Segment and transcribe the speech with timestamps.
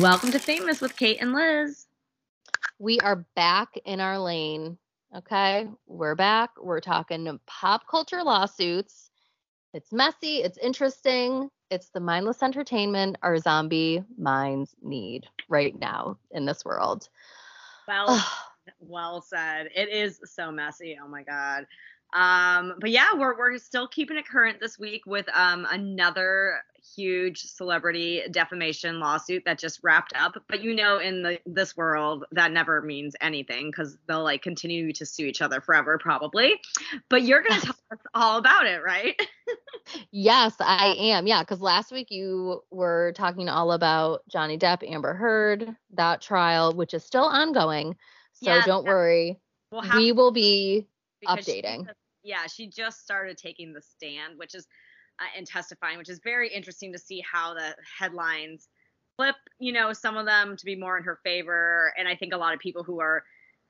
[0.00, 1.86] Welcome to Famous with Kate and Liz.
[2.78, 4.78] We are back in our lane.
[5.16, 5.66] Okay.
[5.88, 6.50] We're back.
[6.62, 9.10] We're talking pop culture lawsuits.
[9.74, 10.36] It's messy.
[10.36, 11.50] It's interesting.
[11.70, 17.08] It's the mindless entertainment our zombie minds need right now in this world.
[17.88, 18.24] Well,
[18.78, 19.68] well said.
[19.74, 20.96] It is so messy.
[21.02, 21.66] Oh my God.
[22.12, 26.60] Um, but yeah, we're we're still keeping it current this week with um another
[26.96, 30.42] huge celebrity defamation lawsuit that just wrapped up.
[30.48, 34.92] But you know, in the this world, that never means anything because they'll like continue
[34.92, 36.60] to sue each other forever, probably.
[37.08, 39.20] But you're gonna tell us all about it, right?
[40.10, 41.26] yes, I am.
[41.26, 46.74] Yeah, because last week you were talking all about Johnny Depp, Amber Heard, that trial,
[46.74, 47.96] which is still ongoing.
[48.32, 49.40] So don't worry.
[49.70, 50.86] We'll we will be
[51.26, 51.86] updating.
[51.86, 51.92] She
[52.28, 54.66] yeah, she just started taking the stand, which is
[55.20, 58.68] uh, and testifying, which is very interesting to see how the headlines
[59.16, 59.36] flip.
[59.58, 62.38] You know, some of them to be more in her favor, and I think a
[62.38, 63.24] lot of people who are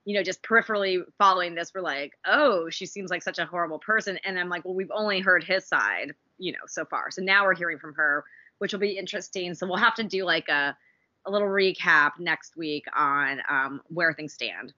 [0.05, 3.77] you know, just peripherally following this were like, oh, she seems like such a horrible
[3.79, 4.17] person.
[4.23, 7.11] And I'm like, well, we've only heard his side, you know, so far.
[7.11, 8.23] So now we're hearing from her,
[8.59, 9.53] which will be interesting.
[9.53, 10.75] So we'll have to do like a,
[11.27, 14.73] a little recap next week on um, where things stand.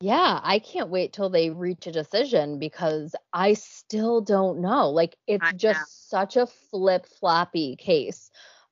[0.00, 4.90] Yeah, I can't wait till they reach a decision because I still don't know.
[4.90, 8.30] Like it's just such a flip floppy case.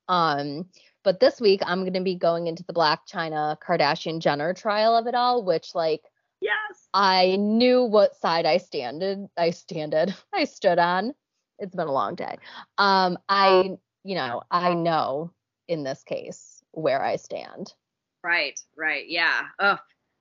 [0.09, 0.67] Um,
[1.03, 5.09] but this week I'm gonna be going into the Blac Chyna Kardashian Jenner trial of
[5.09, 6.03] it all, which like
[6.41, 9.27] yes, I knew what side I standed.
[9.37, 10.15] I standed.
[10.33, 11.13] I stood on.
[11.59, 12.39] It's been a long day.
[12.79, 15.33] Um, I you know I know
[15.67, 17.75] in this case where I stand.
[18.23, 19.43] Right, right, yeah.
[19.59, 19.79] Oh,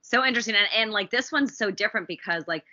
[0.10, 2.64] so interesting and, and like this one's so different because like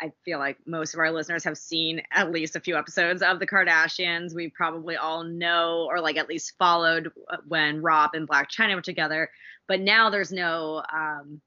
[0.00, 3.38] I feel like most of our listeners have seen at least a few episodes of
[3.38, 4.34] the Kardashians.
[4.34, 7.12] We probably all know or like at least followed
[7.46, 9.30] when Rob and Blac Chyna were together.
[9.68, 11.42] But now there's no, um,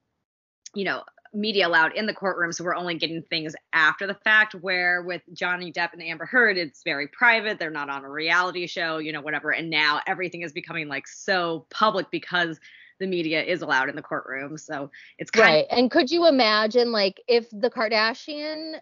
[0.72, 4.54] you know, media allowed in the courtroom, so we're only getting things after the fact.
[4.54, 7.58] Where with Johnny Depp and Amber Heard, it's very private.
[7.58, 9.50] They're not on a reality show, you know, whatever.
[9.50, 12.60] And now everything is becoming like so public because
[12.98, 14.56] the media is allowed in the courtroom.
[14.58, 15.66] So it's right.
[15.70, 18.74] Of- and could you imagine like if the Kardashian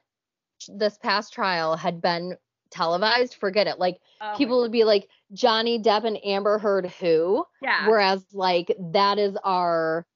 [0.68, 2.36] this past trial had been
[2.70, 3.78] televised, forget it.
[3.78, 7.44] Like oh people would be like Johnny Depp and Amber Heard who?
[7.60, 7.88] Yeah.
[7.88, 10.06] Whereas like that is our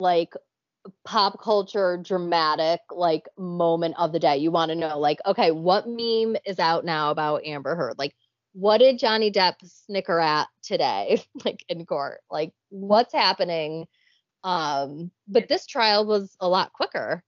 [0.00, 0.34] like
[1.04, 4.38] pop culture dramatic like moment of the day.
[4.38, 7.98] You want to know like okay, what meme is out now about Amber Heard?
[7.98, 8.14] Like
[8.52, 12.20] what did Johnny Depp snicker at today, like in court?
[12.30, 13.86] Like, what's happening?
[14.44, 17.22] Um, but this trial was a lot quicker.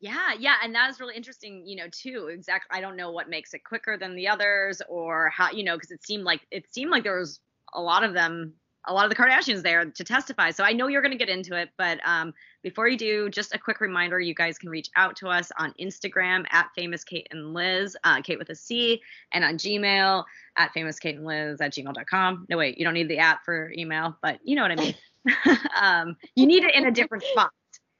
[0.00, 2.28] Yeah, yeah, and that was really interesting, you know, too.
[2.30, 2.76] Exactly.
[2.76, 5.92] I don't know what makes it quicker than the others, or how, you know, because
[5.92, 7.40] it seemed like it seemed like there was
[7.72, 8.54] a lot of them
[8.86, 10.50] a lot of the Kardashians there to testify.
[10.50, 13.54] So I know you're going to get into it, but um, before you do, just
[13.54, 17.28] a quick reminder: you guys can reach out to us on Instagram at famous Kate
[17.30, 19.00] and Liz, uh, Kate with a C,
[19.32, 20.24] and on Gmail
[20.56, 22.46] at famous Kate and Liz at gmail.com.
[22.48, 24.94] No wait, you don't need the app for email, but you know what I mean.
[25.80, 27.50] um, you need it in a different spot,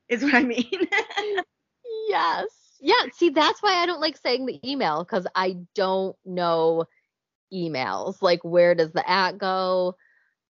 [0.09, 0.71] is what I mean.
[2.09, 2.47] yes.
[2.81, 3.07] Yeah.
[3.15, 6.85] See, that's why I don't like saying the email because I don't know
[7.53, 8.21] emails.
[8.21, 9.97] Like, where does the at go?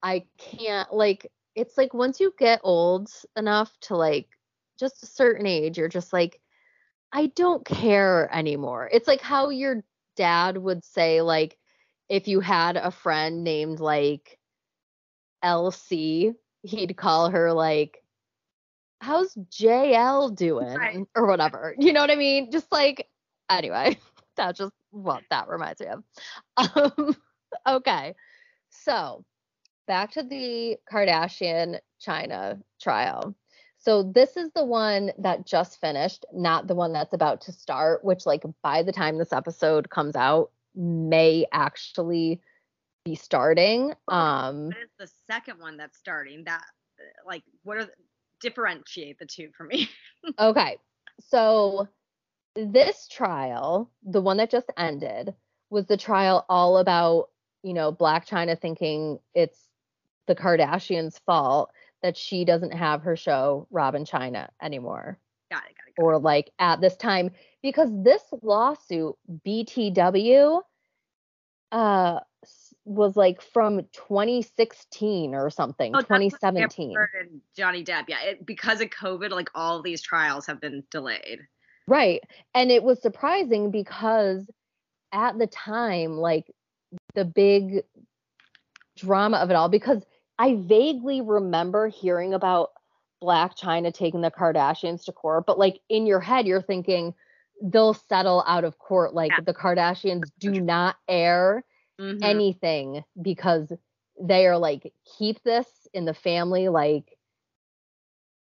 [0.07, 4.29] I can't like it's like once you get old enough to like
[4.79, 6.40] just a certain age, you're just like,
[7.12, 8.90] I don't care anymore.
[8.90, 9.84] It's like how your
[10.16, 11.57] dad would say, like,
[12.07, 14.40] if you had a friend named like
[15.44, 18.01] LC, he'd call her like,
[19.01, 20.74] How's JL doing?
[20.74, 21.06] Right.
[21.16, 21.75] Or whatever.
[21.78, 22.50] You know what I mean?
[22.50, 23.09] Just like,
[23.50, 23.97] anyway,
[24.38, 26.03] that's just what that reminds me of.
[26.97, 27.16] Um,
[27.68, 28.16] okay.
[28.69, 29.25] So
[29.88, 33.36] back to the Kardashian Chyna trial.
[33.80, 38.04] So this is the one that just finished, not the one that's about to start,
[38.04, 42.42] which like by the time this episode comes out may actually
[43.06, 43.94] be starting.
[44.07, 46.44] Um what is the second one that's starting?
[46.45, 46.63] That
[47.25, 47.92] like what are the,
[48.42, 49.89] differentiate the two for me?
[50.39, 50.78] okay.
[51.22, 51.88] So
[52.56, 55.34] this trial, the one that just ended,
[55.69, 57.30] was the trial all about,
[57.63, 59.67] you know, Blac Chyna thinking it's
[60.27, 61.71] the Kardashians' fault
[62.03, 65.18] that she doesn't have her show Rob & Chyna anymore.
[65.51, 67.31] Got it, got it, got or like at this time
[67.63, 69.15] because this lawsuit
[69.45, 70.62] BTW
[71.71, 72.19] uh
[72.85, 76.95] was like from 2016 or something, oh, 2017.
[77.56, 81.39] Johnny Depp, yeah, it, because of COVID, like all these trials have been delayed.
[81.88, 82.21] Right,
[82.56, 84.50] and it was surprising because
[85.12, 86.50] at the time, like
[87.15, 87.83] the big
[88.95, 90.03] drama of it all, because
[90.39, 92.72] I vaguely remember hearing about
[93.22, 97.13] Blac Chyna taking the Kardashians to court, but like in your head, you're thinking
[97.62, 99.13] they'll settle out of court.
[99.13, 99.39] Like Yeah.
[99.45, 101.63] the Kardashians do not air
[102.00, 102.22] Mhm.
[102.24, 103.72] anything because
[104.19, 106.69] they are like, keep this in the family.
[106.69, 107.18] Like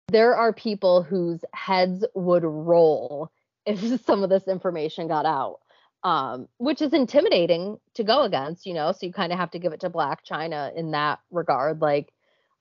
[0.08, 3.30] there are people whose heads would roll
[3.66, 5.60] if some of this information got out.
[6.04, 8.90] Um, which is intimidating to go against, you know.
[8.90, 11.80] So you kind of have to give it to Blac Chyna in that regard.
[11.80, 12.12] Like,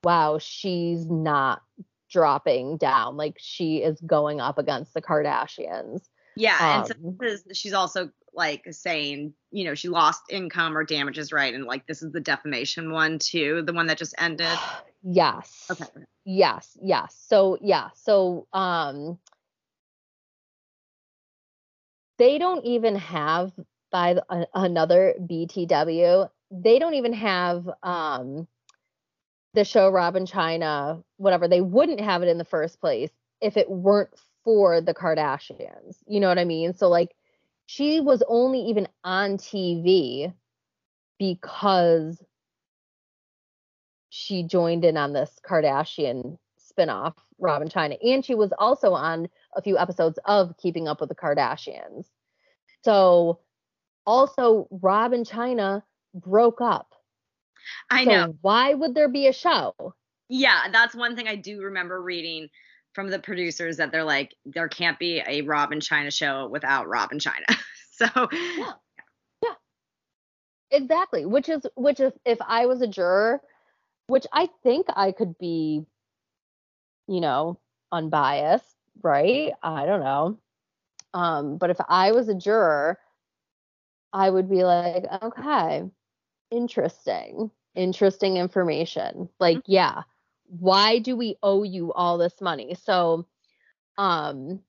[0.03, 1.63] wow, she's not
[2.11, 3.17] dropping down.
[3.17, 6.01] Like she is going up against the Kardashians.
[6.35, 10.77] Yeah, and so Um, this is, she's also like saying, you know, she lost income
[10.77, 11.53] or damages, right?
[11.53, 14.47] And like this is the defamation one too, the one that just ended.
[15.03, 15.67] yes.
[15.71, 15.85] Okay.
[16.25, 17.17] Yes, yes.
[17.27, 19.17] So yeah, so um
[22.21, 23.51] they don't even have
[23.91, 28.47] by the, a- another BTW, they don't even have um
[29.55, 31.47] the show Rob & Chyna, whatever.
[31.47, 33.09] They wouldn't have it in the first place
[33.41, 34.11] if it weren't
[34.45, 35.97] for the Kardashians.
[36.07, 36.75] You know what I mean?
[36.75, 37.09] So like
[37.65, 40.31] she was only even on TV
[41.17, 42.23] because
[44.09, 46.37] she joined in on this Kardashian
[46.71, 50.99] spinoff, Rob & Chyna, and she was also on a few episodes of Keeping Up
[50.99, 52.05] with the Kardashians.
[52.83, 53.39] So,
[54.05, 55.83] also, Rob and Chyna
[56.13, 56.93] broke up.
[57.89, 58.35] I so know.
[58.41, 59.93] Why would there be a show?
[60.29, 62.49] Yeah, that's one thing I do remember reading
[62.93, 66.87] from the producers that they're like, there can't be a Rob and Chyna show without
[66.87, 67.57] Rob and Chyna.
[67.91, 68.71] so Yeah.
[69.43, 69.53] Yeah.
[70.71, 71.25] Exactly.
[71.25, 73.41] Which is which is if I was a juror,
[74.07, 75.85] which I think I could be,
[77.07, 77.59] you know,
[77.91, 79.53] unbiased, right?
[79.61, 80.37] I don't know.
[81.13, 82.97] Um, but if I was a juror,
[84.13, 85.83] I would be like, okay,
[86.49, 87.51] interesting.
[87.75, 89.29] Interesting information.
[89.39, 90.03] Like, yeah,
[90.59, 92.75] why do we owe you all this money?
[92.75, 93.25] So
[93.97, 94.59] um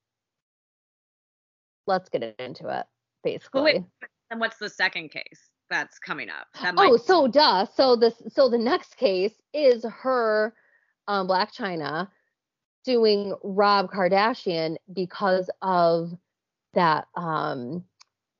[1.86, 2.86] let's get into it,
[3.24, 3.62] basically.
[3.62, 3.82] Wait,
[4.30, 6.46] then what's the second case that's coming up?
[6.62, 7.66] That might Oh, so duh.
[7.66, 10.54] So this so the next case is her
[11.08, 12.08] um Blac Chyna
[12.84, 16.12] suing Rob Kardashian because of
[16.74, 17.84] that um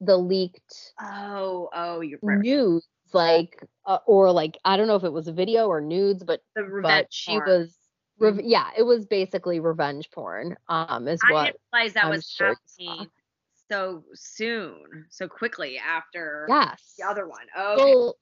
[0.01, 2.39] the leaked Oh, oh, you're right.
[2.41, 6.25] nudes like uh, or like I don't know if it was a video or nudes
[6.25, 7.49] but The but she porn.
[7.49, 7.77] was
[8.19, 12.11] rev- yeah, it was basically revenge porn um is I what didn't realize that I'm
[12.11, 13.11] was sure happening
[13.71, 16.95] so soon, so quickly after yes.
[16.99, 17.47] the other one.
[17.59, 17.95] Okay.
[17.95, 18.17] Well,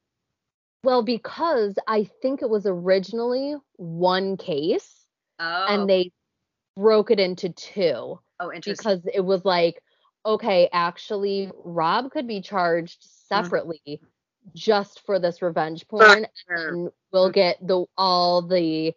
[0.83, 5.00] well, because I think it was originally one case
[5.41, 6.13] oh, and they
[6.77, 8.75] broke it into two oh, interesting.
[8.75, 9.83] because it was like,
[10.25, 13.03] okay, actually, Rob could be charged
[13.33, 13.45] Mm-hmm.
[13.45, 14.01] separately
[14.55, 18.93] just for this revenge porn, and we'll get the all the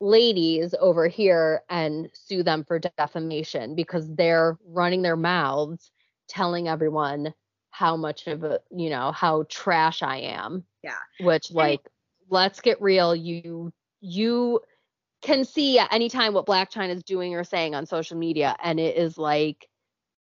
[0.00, 5.90] ladies over here and sue them for defamation because they're running their mouths
[6.28, 7.32] telling everyone
[7.70, 10.64] how much of a you know how trash I am.
[10.82, 10.96] Yeah.
[11.20, 11.80] Which I mean- like
[12.30, 14.60] let's get real you you
[15.26, 18.56] can see at any time what Blac Chyna is doing or saying on social media
[18.62, 19.66] and it is like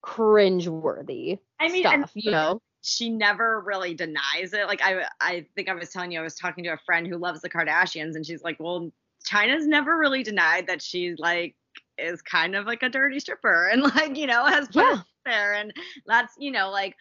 [0.02, 2.60] cringe worthy I mean, stuff, you know.
[2.82, 4.66] she never really denies it.
[4.66, 7.16] Like I, I think I was telling you, I was talking to a friend who
[7.18, 8.90] loves the Kardashians, and she's like, "Well,
[9.30, 11.56] Chyna's never really denied that she like
[11.98, 15.02] is kind of like a dirty stripper, and like you know has put Yeah.
[15.26, 15.72] there, and
[16.06, 16.96] that's you know like."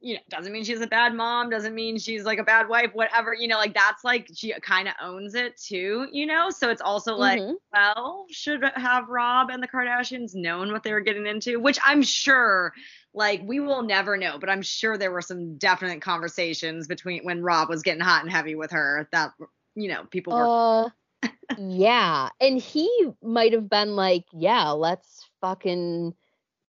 [0.00, 2.90] You know, doesn't mean she's a bad mom, doesn't mean she's like a bad wife,
[2.94, 6.50] whatever, you know, like that's like she kind of owns it too, you know?
[6.50, 7.56] So it's also like, Mhm.
[7.72, 12.02] well, should have Rob and the Kardashians known what they were getting into, which I'm
[12.02, 12.72] sure
[13.12, 17.42] like we will never know, but I'm sure there were some definite conversations between when
[17.42, 19.32] Rob was getting hot and heavy with her that
[19.74, 20.52] you know, people were
[20.84, 20.90] Uh,
[21.56, 22.88] yeah, and he
[23.22, 26.14] might have been like, "Yeah, let's fucking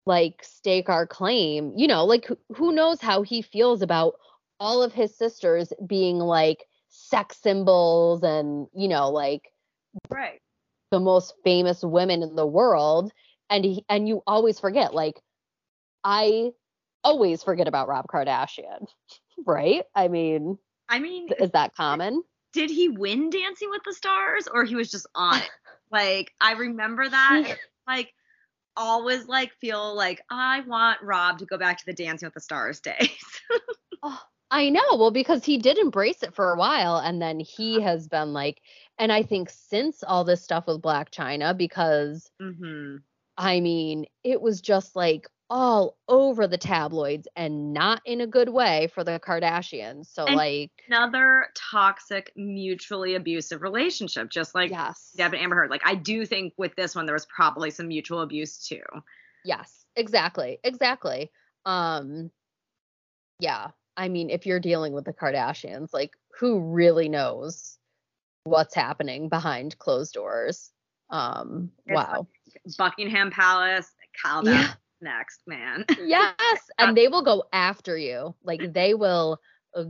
[0.08, 4.14] like stake our claim." You know, like who- knows how he feels about
[4.58, 9.42] all of his sisters being like sex symbols and you know like
[10.10, 10.40] right.
[10.90, 13.12] the most famous women in the world,
[13.50, 15.20] and he and you always forget like
[16.02, 16.50] I
[17.04, 18.88] always forget about Rob Kardashian,
[19.46, 19.84] right?
[19.94, 22.24] I mean, I mean, is that common?
[22.52, 25.50] did he win Dancing with the Stars or he was just on it?
[25.90, 28.12] like I remember that like
[28.78, 32.40] always like feel like I want Rob to go back to the Dancing with the
[32.40, 33.10] Stars days.
[34.00, 34.94] Oh, I know.
[34.94, 38.62] Well, because he did embrace it for a while and then he has been like
[38.96, 42.98] and I think since all this stuff with Blac Chyna because mm-hmm.
[43.36, 48.50] I mean, it was just like all over the tabloids and not in a good
[48.50, 50.06] way for the Kardashians.
[50.12, 55.14] So And- like Another toxic, mutually abusive relationship, just like yes.
[55.18, 55.70] Depp and Amber Heard.
[55.70, 58.82] Like I do think with this one there was probably some mutual abuse too.
[59.44, 60.58] Yes, exactly.
[60.64, 61.30] Exactly.
[61.64, 62.30] Um
[63.40, 63.68] yeah.
[63.96, 67.78] I mean, if you're dealing with the Kardashians, like who really knows
[68.44, 70.72] what's happening behind closed doors?
[71.10, 72.26] Um It's wow.
[72.76, 73.90] Buckingham Palace,
[74.22, 74.74] Kyle Yeah.
[75.00, 75.84] Next, man.
[76.06, 78.34] yes, and they will go after you.
[78.42, 79.40] Like they will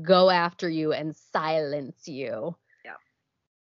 [0.02, 2.56] go after you and silence you.
[2.84, 2.96] Yeah.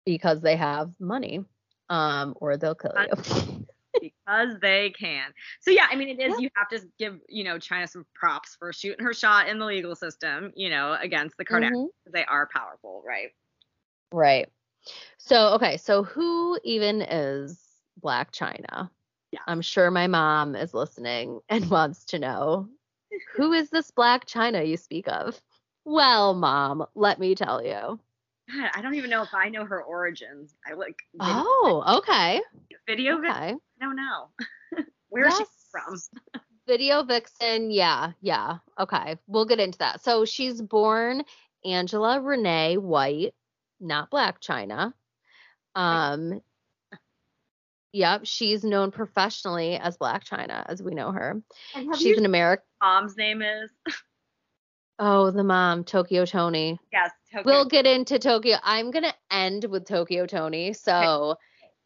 [0.06, 1.44] Because they have money.
[1.89, 3.65] Um or they'll kill you.
[4.01, 5.34] because they can.
[5.62, 6.44] So yeah, I mean it is Yeah.
[6.44, 9.65] you have to give, you know, Chyna some props for shooting her shot in the
[9.65, 11.72] legal system, you know, against the Kardashians.
[11.72, 12.13] Mhm.
[12.13, 13.30] They are powerful, right?
[14.12, 14.48] Right.
[15.18, 15.77] So, okay.
[15.77, 17.62] So, who even is
[18.01, 18.89] Blac Chyna?
[19.36, 19.42] Yeah.
[19.48, 22.70] I'm sure my mom is listening and wants to know
[23.36, 25.39] who is this Blac Chyna you speak of?
[25.84, 28.00] Well, mom, let me tell you.
[28.50, 30.56] God, I don't even know if I know her origins.
[30.65, 32.42] I like Oh, okay.
[32.88, 33.56] video vid- Okay.
[33.56, 34.30] I don't know.
[35.10, 36.00] Where is she from?
[36.68, 37.72] Video Vixen.
[37.72, 38.13] Yeah.
[38.22, 38.60] Yeah.
[38.80, 39.18] Okay.
[39.27, 40.01] We'll get into that.
[40.01, 41.24] So, she's born
[41.65, 43.34] Angela Renee White,
[43.82, 44.94] not Blac Chyna.
[45.75, 46.42] Um,
[47.96, 51.42] Yep, she's known professionally as Blac Chyna, as we know her.
[51.98, 52.66] She's an American.
[52.82, 53.72] mom's name is?
[54.98, 56.80] Oh, the mom, Tokyo Toni.
[56.94, 57.44] Yes, Tokyo.
[57.46, 58.56] We'll get into Tokyo.
[58.64, 60.72] I'm gonna end with Tokyo Toni.
[60.72, 61.36] So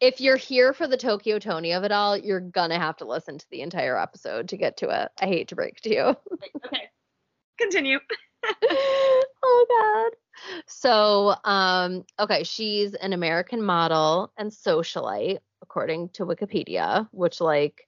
[0.00, 3.36] if you're here for the Tokyo Toni of it all, you're gonna have to listen
[3.36, 5.10] to the entire episode to get to it.
[5.20, 6.16] I hate to break to you.
[6.64, 6.88] okay.
[7.58, 7.98] Continue.
[9.42, 10.62] oh god.
[10.68, 15.38] So, um, okay, she's an American model and socialite,
[15.70, 17.86] according to Wikipedia, which like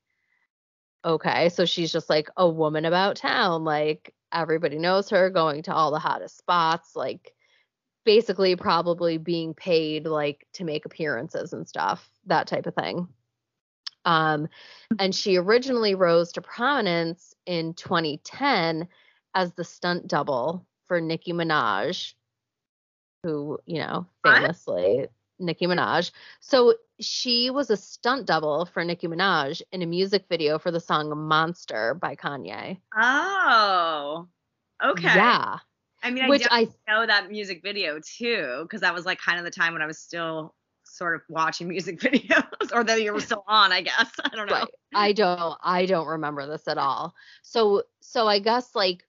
[1.05, 5.75] okay, so she's just like a woman about town, like everybody knows her, going to
[5.75, 7.35] all the hottest spots, like
[8.05, 13.09] basically probably being paid like to make appearances and stuff, that type of thing.
[14.05, 14.47] Um,
[15.01, 18.87] and she originally rose to prominence in 2010
[19.35, 22.15] as the stunt double for Nicki Minaj,
[23.25, 24.37] who, you know, What?
[24.37, 25.09] famously
[25.41, 26.13] Nicki Minaj.
[26.39, 30.81] So she was a stunt double for Nicki Minaj in a music video for the
[30.81, 32.79] song Monster by Kanye.
[32.97, 34.29] Oh.
[34.83, 35.05] Okay.
[35.05, 35.59] Yeah.
[36.03, 39.39] I mean, I Which I know that music video too, because that was like kind
[39.39, 40.55] of the time when I was still
[40.85, 44.11] sort of watching music videos, or that you were still on, I guess.
[44.25, 44.55] I don't know.
[44.55, 44.69] right.
[44.95, 47.15] I don't I don't remember this at all.
[47.43, 49.05] So so I guess like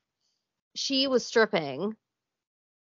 [0.76, 1.96] she was stripping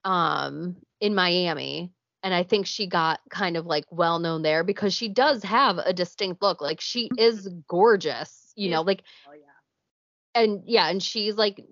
[0.04, 1.92] um in Miami
[2.22, 5.78] and I think she got kind of like well known there because she does have
[5.78, 6.60] a distinct look.
[6.60, 10.40] Like she is gorgeous, you know, like Oh, yeah.
[10.42, 11.64] and yeah, and she's like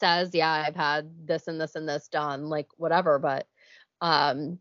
[0.00, 3.46] says, yeah, I've had this and this and this done, like whatever, but
[4.00, 4.58] um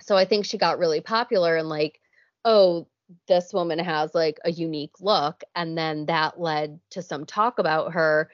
[0.00, 2.00] so I think she got really popular and like,
[2.44, 2.88] oh,
[3.28, 7.92] this woman has like a unique look and then that led to some talk about
[7.92, 8.30] her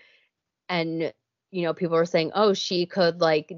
[0.68, 1.12] and
[1.50, 3.52] you know, people were saying, "Oh, she could like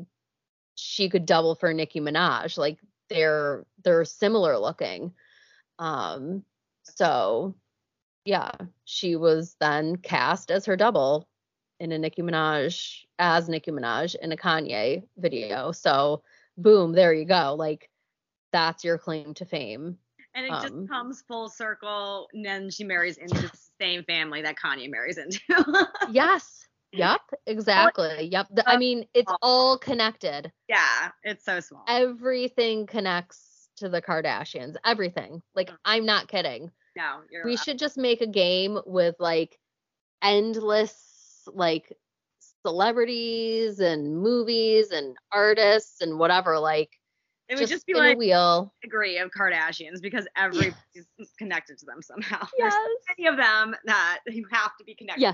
[0.81, 2.57] she could double for Nicki Minaj.
[2.59, 5.13] Like they're they're similar looking."
[5.79, 6.45] Um
[6.85, 7.55] so
[8.25, 8.53] yeah,
[8.85, 11.27] she was then cast as her double
[11.79, 15.73] in a Nicki Minaj as Nicki Minaj in a Kanye video.
[15.73, 16.23] So
[16.57, 17.55] boom, there you go.
[17.59, 17.91] Like
[18.53, 19.99] that's your claim to fame.
[20.35, 24.43] And it um, just comes full circle, and then she marries into the same family
[24.43, 25.41] that Kanye marries into.
[26.11, 26.67] Yes.
[26.95, 26.99] Mm-hmm.
[26.99, 28.29] Yep, exactly.
[28.33, 28.49] Yep.
[28.53, 30.51] The- I mean, it's all connected.
[30.69, 31.85] yeah, it's so small.
[31.89, 34.75] Everything connects to the Kardashians.
[34.85, 35.43] Everything.
[35.55, 35.77] Like mm-hmm.
[35.85, 36.71] I'm not kidding.
[36.97, 39.59] no, you're We should just make a game with like
[40.23, 41.97] endless like
[42.67, 46.91] celebrities and movies and artists and whatever like
[47.49, 48.75] It would just be spin like a wheel.
[48.83, 50.77] degree of Kardashians because everybody's
[51.39, 52.47] connected to them somehow.
[52.59, 52.75] Yes.
[52.75, 55.23] There's many of them that you have to be connected.
[55.23, 55.33] Yeah.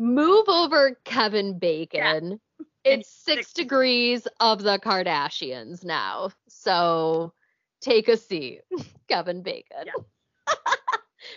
[0.00, 2.40] Move over Kevin Bacon.
[2.84, 6.30] It's six six degrees of the Kardashians now.
[6.48, 7.32] So
[7.80, 8.62] take a seat,
[9.08, 9.86] Kevin Bacon.
[9.86, 10.54] Yeah.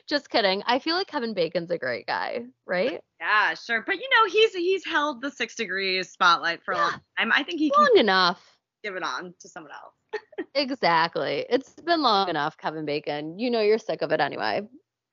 [0.08, 0.64] Just kidding.
[0.66, 3.02] I feel like Kevin Bacon's a great guy, right?
[3.20, 3.84] Yeah, sure.
[3.86, 7.32] But you know, he's he's held the six degrees spotlight for a long time.
[7.32, 8.58] I think he Long enough.
[8.84, 10.22] give it on to someone else.
[10.56, 11.46] Exactly.
[11.50, 13.38] It's been long enough, Kevin Bacon.
[13.38, 14.62] You know you're sick of it anyway.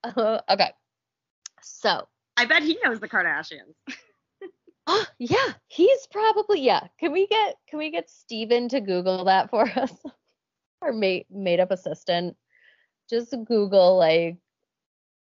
[0.16, 0.70] okay.
[1.60, 3.74] So, I bet he knows the Kardashians.
[4.86, 6.86] oh, yeah, he's probably yeah.
[6.98, 9.92] Can we get can we get Steven to Google that for us?
[10.80, 12.36] Our made made up assistant.
[13.10, 14.38] Just Google like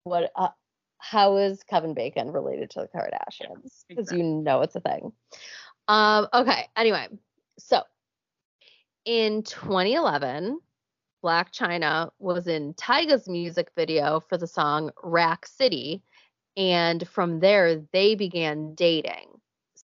[0.03, 0.49] what uh,
[0.97, 3.83] how is Kevin Bacon related to the Kardashians?
[3.87, 4.17] Because exactly.
[4.17, 5.11] you know it's a thing.
[5.87, 7.07] Um, okay, anyway,
[7.59, 7.83] so
[9.05, 10.59] in 2011,
[11.23, 16.01] Blac Chyna was in Tyga's music video for the song Rack City,
[16.57, 19.27] and from there they began dating.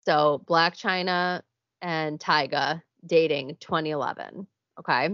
[0.05, 1.41] So Blac Chyna
[1.81, 4.47] and Tyga dating 2011.
[4.79, 5.09] Okay.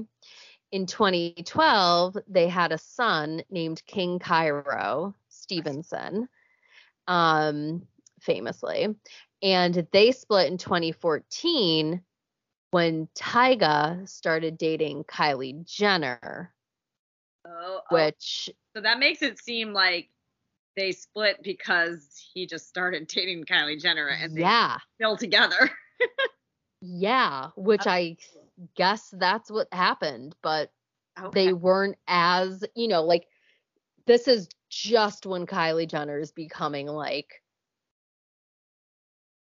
[0.71, 6.27] In 2012, they had a son named King Cairo Stevenson,
[7.07, 7.87] um,
[8.19, 8.95] famously.
[9.41, 12.01] And they split in 2014
[12.71, 16.53] when Tyga started dating Kylie Jenner,
[17.45, 20.09] Oh, oh, which, so that makes it seem like
[20.77, 25.69] they split because he just started dating Kylie Jenner and they yeah, still together.
[26.81, 28.17] yeah, which I
[28.75, 30.35] guess that's what happened.
[30.41, 30.71] But
[31.19, 31.31] Okay.
[31.33, 33.27] they weren't as you know like
[34.05, 37.41] this is just when Kylie Jenner is becoming like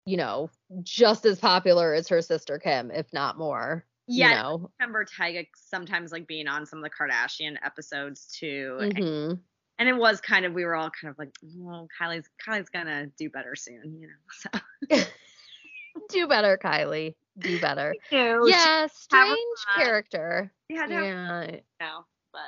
[0.05, 0.49] you know
[0.83, 5.05] just as popular as her sister Kim if not more yeah, you know I remember
[5.05, 8.79] Tyga sometimes like being on some of the Kardashian episodes too.
[8.81, 9.39] Mhm.
[9.81, 13.07] And it was kind of we were all kind of like, oh, Kylie's Kylie's gonna
[13.17, 14.99] do better soon, you know.
[14.99, 14.99] So.
[16.09, 17.15] Do better Kylie.
[17.39, 17.95] Do better.
[18.11, 19.39] Yeah, strange
[19.75, 20.53] character.
[20.69, 21.45] Yeah, no, yeah.
[21.79, 22.41] No, but.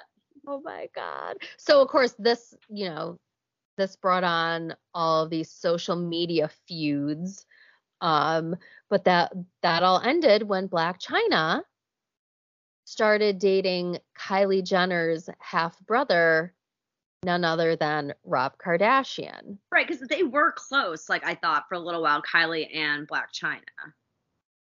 [0.47, 1.37] Oh my god.
[1.57, 3.17] So of course this, you know,
[3.79, 7.47] this brought on all these social media feuds.
[7.99, 8.55] Um,
[8.91, 11.63] but that that all ended when Blac Chyna
[12.85, 16.53] started dating Kylie Jenner's half brother,
[17.23, 19.57] none other than Rob Kardashian.
[19.71, 21.09] right because they were close.
[21.09, 23.59] Like I thought for a little while, Kylie and Blac Chyna,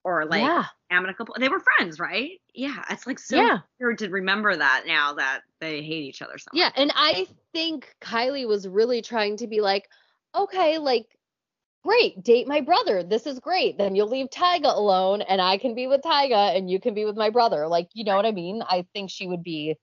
[0.04, 0.64] or like yeah.
[0.90, 1.34] amicable.
[1.38, 2.32] They were friends, right?
[2.54, 3.58] Yeah, it's like so Yeah.
[3.80, 6.58] weird to remember that now that they hate each other so much.
[6.58, 9.88] Yeah, and I think Kylie was really trying to be like,
[10.34, 11.06] okay, like,
[11.84, 13.02] great, date my brother.
[13.02, 13.78] This is great.
[13.78, 17.04] Then you'll leave Tyga alone, and I can be with Tyga, and you can be
[17.04, 17.66] with my brother.
[17.68, 18.62] Like, you know what I mean?
[18.62, 19.76] I think she would be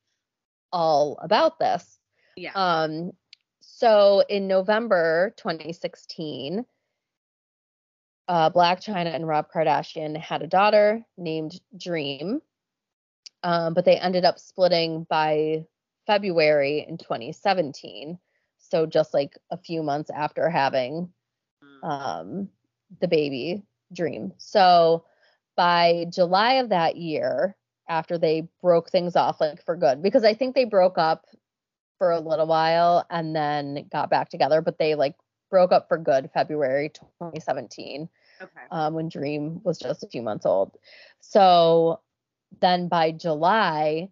[0.72, 1.95] all about this.
[2.36, 2.52] Yeah.
[2.56, 3.12] Um,
[3.62, 6.66] so in November 2016,
[8.28, 12.42] uh, Blac Chyna and Rob Kardashian had a daughter named Dream,
[13.44, 15.66] um, but they ended up splitting by
[16.08, 18.20] February in 2017.
[18.58, 21.14] So just like a few months after having
[21.64, 21.84] Mm.
[21.84, 22.50] um,
[23.00, 24.34] the baby Dream.
[24.38, 25.06] So
[25.56, 27.56] by July of that year,
[27.88, 31.26] after they broke things off like for good, because I think they broke up
[31.98, 35.16] for a little while and then got back together, but they like
[35.50, 36.90] broke up for good February
[37.22, 38.10] 2017
[38.42, 38.52] okay.
[38.72, 40.78] um, when Dream was just a few months old.
[41.22, 42.02] So
[42.62, 44.10] then by July,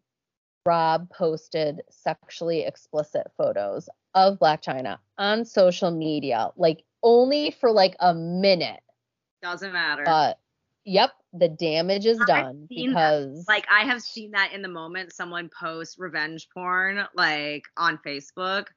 [0.66, 7.96] Rob posted sexually explicit photos of Blac Chyna on social media, like only for like
[8.00, 8.80] a minute.
[9.42, 10.04] Doesn't matter.
[10.06, 10.40] But
[10.86, 13.20] yep, the damage is done seen that.
[13.20, 18.00] because like I have seen that in the moment someone posts revenge porn like on
[18.06, 18.68] Facebook.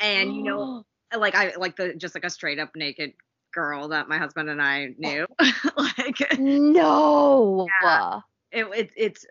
[0.00, 0.84] And you know,
[1.16, 3.12] like I like the just like a straight up naked
[3.52, 5.26] girl that my husband and I knew.
[5.76, 7.66] like no.
[7.82, 8.20] Yeah.
[8.52, 9.26] it, it it's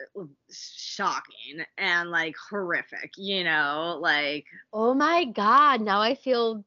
[0.52, 6.66] shocking and like horrific, you know, like Oh my god, now I feel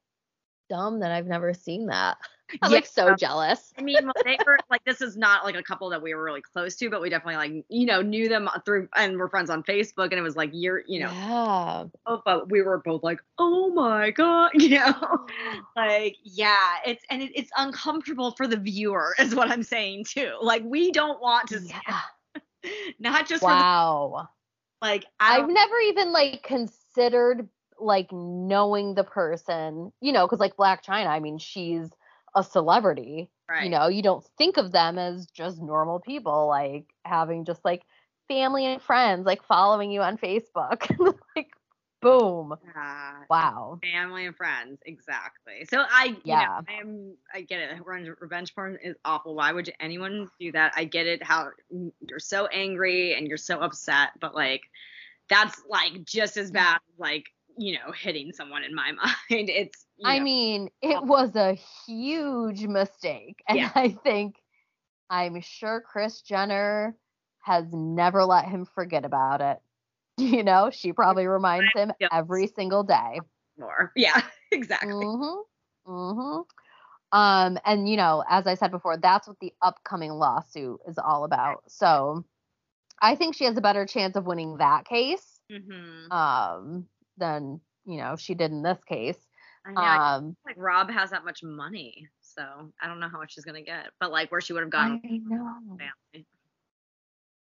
[0.69, 2.19] dumb that I've never seen that.
[2.63, 2.77] I'm Yeah.
[2.77, 3.73] like so jealous.
[3.79, 6.43] I mean, they were like, this is not like a couple that we were really
[6.43, 9.63] close to, but we definitely like, you know, knew them through and were friends on
[9.63, 10.11] Facebook.
[10.11, 11.85] And it was like, you're, you know, Yeah.
[12.07, 15.27] oh, but we were both like, oh my God, you know,
[15.77, 20.33] like, yeah, it's, and it, it's uncomfortable for the viewer, is what I'm saying too.
[20.41, 22.01] Like, we don't want to Yeah.
[22.99, 24.29] not just Wow.
[24.83, 30.57] the, like, I've never even like considered like knowing the person, you know, because like
[30.57, 31.91] Blac Chyna, I mean, she's
[32.37, 33.31] a celebrity.
[33.49, 33.65] right.
[33.65, 37.83] You know, you don't think of them as just normal people, like having just like
[38.29, 40.89] family and friends like following you on Facebook.
[41.37, 41.51] like,
[42.03, 42.57] boom.
[42.65, 43.13] Yeah.
[43.29, 43.81] Wow.
[43.83, 46.47] family and friends exactly so i you Yeah.
[46.47, 50.53] know, i am i get it revenge, revenge porn is awful why would anyone do
[50.53, 51.49] that i get it how
[52.09, 54.63] you're so angry and you're so upset but like
[55.29, 57.25] that's like just as bad as like
[57.57, 58.93] you know hitting someone in my
[59.31, 61.55] mind it's I know, mean, it was a
[61.87, 63.43] huge mistake.
[63.49, 63.71] And Yeah.
[63.75, 64.37] I think
[65.11, 66.97] I'm sure Kris Jenner
[67.43, 69.59] has never let him forget about it.
[70.19, 73.21] You know, she probably reminds him every single day.
[73.59, 75.43] more yeah exactly Mhm.
[75.87, 76.45] Mhm.
[77.13, 81.25] Um and you know, as I said before, that's what the upcoming lawsuit is all
[81.25, 81.71] about.
[81.71, 82.25] So
[83.01, 86.87] I think she has a better chance of winning that case hmm um
[87.19, 89.19] than, you know, she did in this case.
[89.67, 93.19] I know, Um, feel like Rob has that much money, so I don't know how
[93.19, 93.91] much she's gonna get.
[94.01, 95.79] But like where she would have gotten I know.
[95.79, 96.27] family.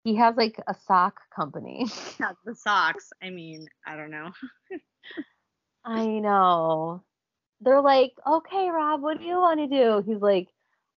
[0.03, 1.85] He has like a sock company.
[2.19, 3.09] Yeah, the socks.
[3.21, 4.31] I mean, I don't know.
[5.85, 7.03] I know.
[7.61, 10.03] They're like, okay, Rob, what do you want to do?
[10.05, 10.49] He's like,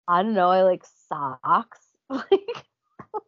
[0.08, 0.48] I don't know.
[0.50, 1.80] I like socks.
[2.10, 2.66] Like,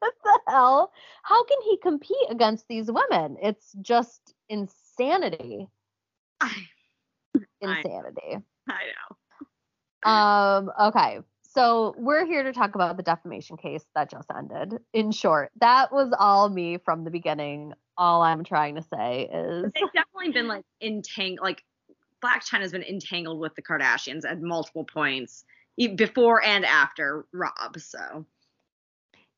[0.00, 0.92] what the hell?
[1.22, 3.36] How can he compete against these women?
[3.42, 4.34] It's just
[4.98, 5.68] insanity.
[6.40, 6.52] I,
[7.60, 8.44] Insanity.
[8.68, 8.80] I
[10.04, 10.10] know.
[10.10, 11.20] Um, okay.
[11.42, 14.80] So we're here to talk about the defamation case that just ended.
[14.92, 17.72] In short, that was all me from the beginning.
[17.96, 21.44] All I'm trying to say is They've definitely been like entangled.
[21.44, 21.62] Like
[22.22, 25.44] Blac Chyna's been entangled with the Kardashians at multiple points,
[25.76, 27.78] before and after Rob.
[27.78, 28.26] So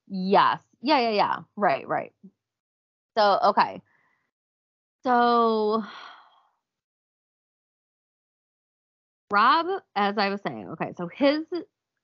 [0.08, 0.60] Yes.
[0.80, 1.36] Yeah, yeah, yeah.
[1.56, 2.12] Right, right.
[3.18, 3.82] So, okay.
[5.06, 5.84] So,
[9.30, 11.44] Rob, as I was saying, okay, so his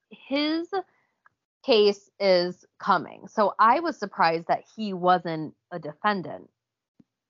[0.09, 0.69] his
[1.65, 3.27] case is coming.
[3.27, 6.49] So I was surprised that he wasn't a defendant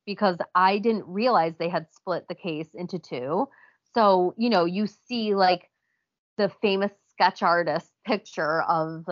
[0.06, 3.48] because I didn't realize they had split the case into two.
[3.96, 5.72] So, you know, you see like
[6.38, 9.06] the famous sketch artist picture of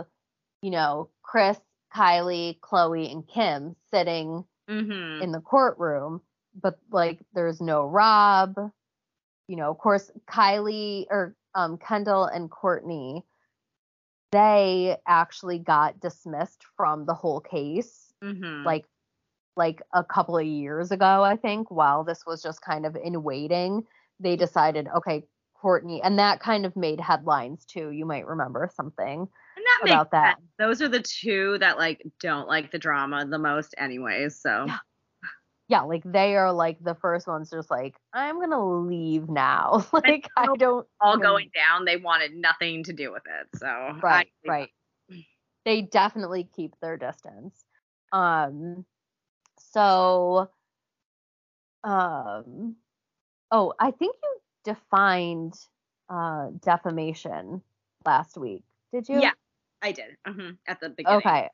[0.62, 1.58] you know, Kris,
[1.96, 5.24] Kylie, Khloé, and Kim sitting mhm.
[5.24, 6.22] in the courtroom,
[6.60, 8.56] but like there's no Rob.
[9.48, 13.24] You know, of course, Kylie or um, Kendall and Kourtney,
[14.32, 18.66] they actually got dismissed from the whole case, Mhm.
[18.66, 18.86] like
[19.58, 23.22] like a couple of years ago, I think, while this was just kind of in
[23.22, 23.86] waiting.
[24.22, 25.26] They decided, okay,
[25.62, 27.90] Kourtney, and that kind of made headlines too.
[27.92, 29.28] You might remember something.
[29.58, 30.38] and that about that.
[30.38, 30.50] sense.
[30.58, 34.40] Those are the two that like don't like the drama the most, anyways.
[34.40, 34.78] So Yeah.
[35.72, 39.88] Yeah, like they are like the first ones just like, I'm gonna leave now.
[39.94, 43.58] like I don't all going down, they wanted nothing to do with it.
[43.58, 43.68] So
[44.04, 44.70] right, I- right.
[45.64, 47.64] They definitely keep their distance.
[48.12, 48.84] Um
[49.60, 50.50] so
[51.84, 52.76] um
[53.52, 55.54] oh, I think you defined
[56.10, 57.62] uh defamation
[58.06, 58.64] last week.
[58.92, 59.22] Did you?
[59.22, 59.34] Yeah,
[59.82, 60.18] I did.
[60.28, 61.20] hmm At the beginning.
[61.20, 61.50] Okay.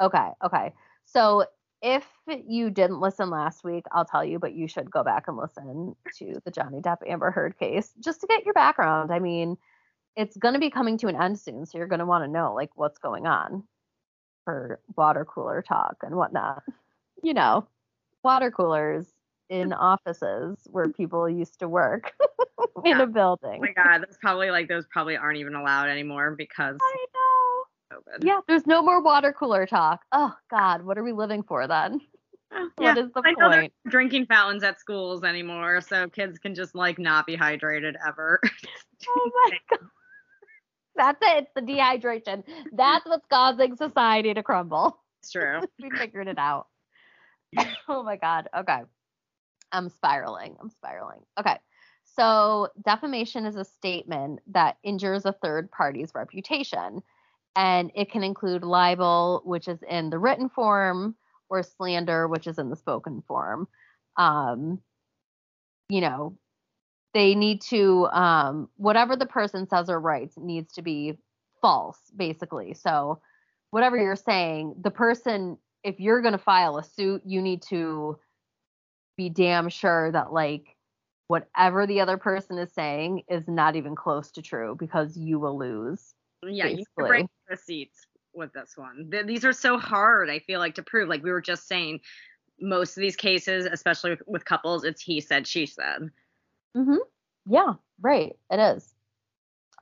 [0.00, 0.28] Okay.
[0.44, 0.72] Okay.
[1.04, 1.46] So
[1.82, 2.04] if
[2.46, 5.94] you didn't listen last week, I'll tell you, but you should go back and listen
[6.18, 9.12] to the Johnny Depp Amber Heard case just to get your background.
[9.12, 9.56] I mean,
[10.16, 12.28] it's going to be coming to an end soon, so you're going to want to
[12.28, 13.64] know like what's going on
[14.44, 16.62] for water cooler talk and whatnot.
[17.22, 17.68] You know,
[18.24, 19.06] water coolers
[19.48, 22.12] in offices where people used to work
[22.84, 23.02] in Yeah.
[23.02, 23.58] a building.
[23.58, 27.45] Oh my god, that's probably like those probably aren't even allowed anymore because I know.
[27.92, 28.24] COVID.
[28.24, 30.00] Yeah, there's no more water cooler talk.
[30.12, 32.00] Oh God, what are we living for then?
[32.52, 32.96] Oh, yeah.
[32.96, 33.72] is the I point?
[33.88, 38.40] drinking fountains at schools anymore, so kids can just like not be hydrated ever.
[39.08, 39.88] Oh my God.
[40.96, 41.44] That's it.
[41.44, 42.44] It's the dehydration.
[42.72, 44.98] That's what's causing society to crumble.
[45.20, 45.60] it's true.
[45.82, 46.68] we figured it out.
[47.88, 48.48] oh my God.
[48.56, 48.80] Okay.
[49.70, 50.56] I'm spiraling.
[50.60, 51.20] I'm spiraling.
[51.38, 51.58] Okay.
[52.16, 57.02] So, defamation is a statement that injures a third party's reputation,
[57.56, 61.16] and it can include libel, which is in the written form,
[61.48, 63.66] or slander, which is in the spoken form.
[64.16, 64.80] Um,
[65.88, 66.36] you know,
[67.14, 71.16] they need to, um, whatever the person says or writes needs to be
[71.62, 72.74] false, basically.
[72.74, 73.20] So,
[73.70, 78.18] whatever you're saying, the person, if you're going to file a suit, you need to
[79.16, 80.76] be damn sure that like
[81.28, 85.58] whatever the other person is saying is not even close to true because you will
[85.58, 86.14] lose.
[86.42, 86.84] Yeah, you Basically.
[86.98, 89.08] can break receipts with this one.
[89.10, 91.08] Th- These are so hard, I feel like, to prove.
[91.08, 92.00] Like we were just saying,
[92.60, 96.10] most of these cases, especially with, with couples, it's he said, she said.
[96.76, 96.96] Mm-hmm.
[97.46, 98.36] Yeah, right.
[98.50, 98.94] It is.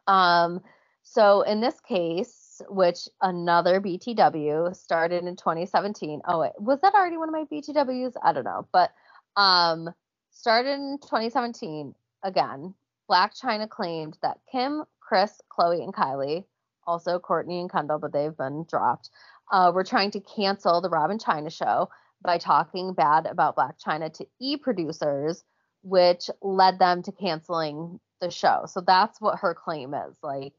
[0.07, 0.61] Um,
[1.03, 6.23] so in this case, which another BTW started in 2017.
[6.27, 8.13] Oh, wait, was that already one of my BTWs?
[8.23, 8.93] I don't know, but
[9.37, 9.91] um,
[10.31, 11.95] started in 2017.
[12.23, 12.75] Again,
[13.11, 14.85] Blac Chyna claimed that Kim,
[15.15, 16.45] Kris, Khloé, and Kylie,
[16.89, 19.11] also Kourtney and Kendall, but they've been dropped,
[19.53, 21.89] uh, were trying to cancel the Rob & Chyna show
[22.21, 25.45] by talking bad about Blac Chyna to E producers
[25.85, 28.65] which led them to canceling the show.
[28.67, 30.17] So that's what her claim is.
[30.23, 30.55] Like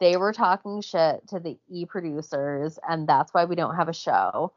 [0.00, 3.94] they were talking shit to the E producers, and that's why we don't have a
[3.94, 4.52] show.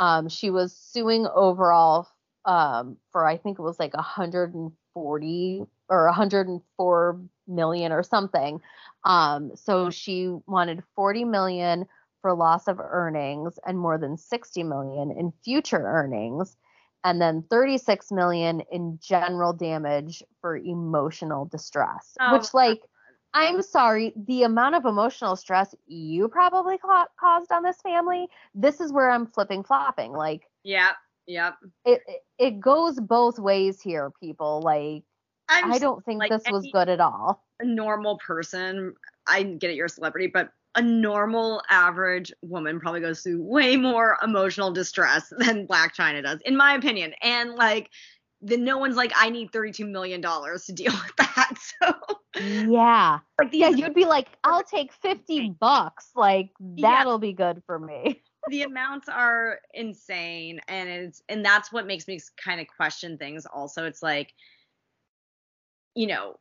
[0.00, 2.08] Um, she was suing overall
[2.44, 8.60] um, for I think it was like 140 or 104 million or something.
[9.04, 11.86] Um, so she wanted 40 million
[12.22, 16.56] for loss of earnings and more than 60 million in future earnings
[17.04, 22.80] and then 36 million in general damage for emotional distress, Oh, which like
[23.34, 28.80] I'm sorry, the amount of emotional stress you probably ca- caused on this family, this
[28.80, 30.12] is where I'm flipping flopping.
[30.12, 30.94] Like Yep.
[31.26, 31.54] Yep.
[31.84, 34.60] it it- it goes both ways here, people.
[34.62, 35.04] Like
[35.48, 37.44] I'm I don't think like, this was good at all.
[37.60, 38.94] a normal person.
[39.26, 43.76] I get it, you're a celebrity, but a normal average woman probably goes through way
[43.76, 47.14] more emotional distress than Blac Chyna does, in my opinion.
[47.22, 47.90] And like,
[48.42, 51.54] then no one's like, I need 32 million dollars to deal with that.
[51.82, 51.94] So
[52.68, 53.20] Yeah.
[53.38, 56.10] like Yeah, you'd be like, I'll take 50 bucks.
[56.16, 58.22] Like that'll be good for me.
[58.50, 63.46] the amounts are insane and it's and that's what makes me kind of question things
[63.46, 64.34] also it's like
[65.94, 66.38] you know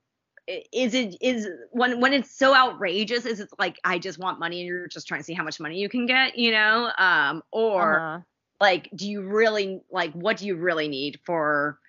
[0.48, 4.60] is it is when when it's so outrageous is it like i just want money
[4.60, 6.92] and you're just trying to see how much money you can get you know?
[6.98, 8.20] Um or Uh-huh.
[8.60, 11.80] like do you really like what do you really need for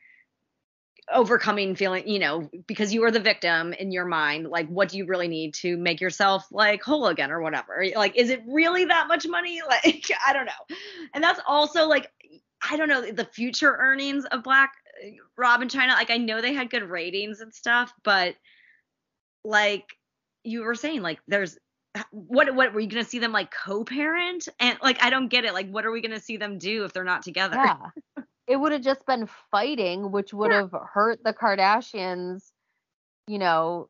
[1.13, 4.97] overcoming feeling you know because you were the victim in your mind like what do
[4.97, 7.85] you really need to make yourself like whole again or whatever?
[7.95, 9.61] Like is it really that much money?
[9.69, 10.77] Like i don't know.
[11.13, 12.11] And that's also like
[12.71, 14.73] i don't know the future earnings of black
[15.37, 18.35] rob and chyna like i know they had good ratings and stuff but
[19.45, 19.85] like
[20.45, 21.59] you were saying like there's
[22.11, 25.53] what what were you gonna see them like co-parent and like i don't get it
[25.53, 27.91] like what are we gonna see them do if they're not together Yeah.
[28.47, 30.63] It would have just been fighting, which would Yeah.
[30.63, 32.51] have hurt the Kardashians,
[33.27, 33.89] you know,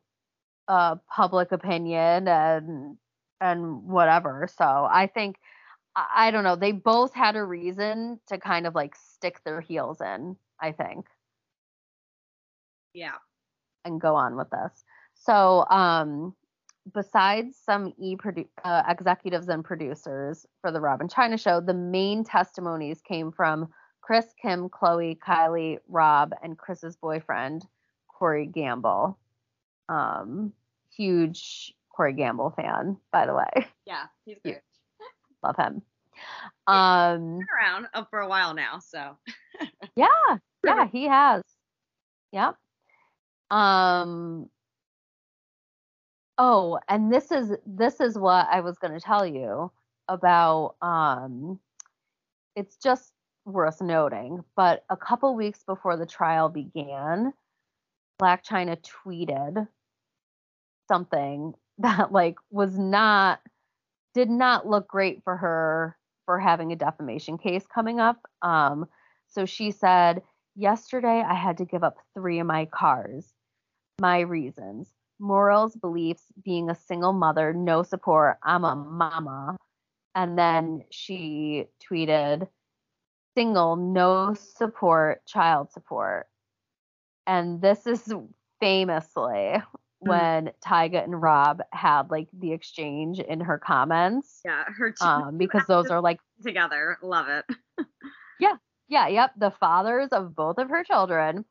[0.67, 2.97] uh public opinion and
[3.41, 4.47] and whatever.
[4.55, 5.37] So I think
[5.95, 10.01] I don't know, they both had a reason to kind of like stick their heels
[10.01, 11.05] in, I think.
[12.93, 13.17] yeah
[13.85, 14.83] and go on with this.
[15.13, 16.35] So, um,
[16.93, 21.73] besides some e produ- uh, executives and producers for the Rob & Chyna show, the
[21.73, 23.69] main testimonies came from
[24.01, 27.65] Kris, Kim, Khloé, Kylie, Rob, and Kris's boyfriend,
[28.07, 29.17] Corey Gamble.
[29.87, 30.51] Um,
[30.95, 33.67] huge Corey Gamble fan, by the way.
[33.85, 34.59] yeah he's good
[35.43, 35.81] Love him.
[36.67, 39.17] Um, been around uh, for a while now so
[39.95, 40.07] Yeah,
[40.63, 41.43] yeah, he has.
[42.31, 42.55] Yep.
[43.51, 44.49] Um
[46.37, 49.71] Oh, and this is this is what I was going to tell you
[50.07, 51.59] about um
[52.55, 53.11] it's just
[53.45, 57.33] worth noting, but a couple weeks before the trial began,
[58.21, 59.67] Blac Chyna tweeted
[60.87, 63.39] something that like was not
[64.13, 68.17] did not look great for her for having a defamation case coming up.
[68.41, 68.85] Um
[69.27, 70.21] so she said,
[70.55, 73.33] Yesterday I had to give up three of my cars.
[73.99, 78.37] My reasons morals, beliefs, being a single mother, no support.
[78.43, 79.57] I'm a mama.
[80.13, 82.47] And then she tweeted,
[83.35, 86.27] single, no support, child support.
[87.27, 88.13] And this is
[88.59, 89.61] famously
[90.05, 94.41] when Tyga and Rob had like the exchange in her comments.
[94.45, 97.45] yeah her two Um, because those are like together love it
[98.39, 98.55] yeah,
[98.87, 101.45] yeah, yep, the fathers of both of her children.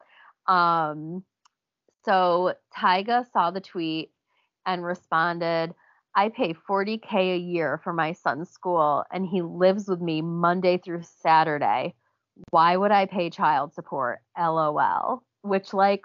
[0.47, 1.25] Um,
[2.05, 4.11] so Tyga saw the tweet
[4.67, 5.75] and responded,
[6.15, 10.79] I pay 40K a year for my son's school and he lives with me Monday
[10.79, 11.95] through Saturday.
[12.51, 14.21] Why would I pay child support?
[14.39, 15.23] LOL.
[15.43, 16.05] Which, like,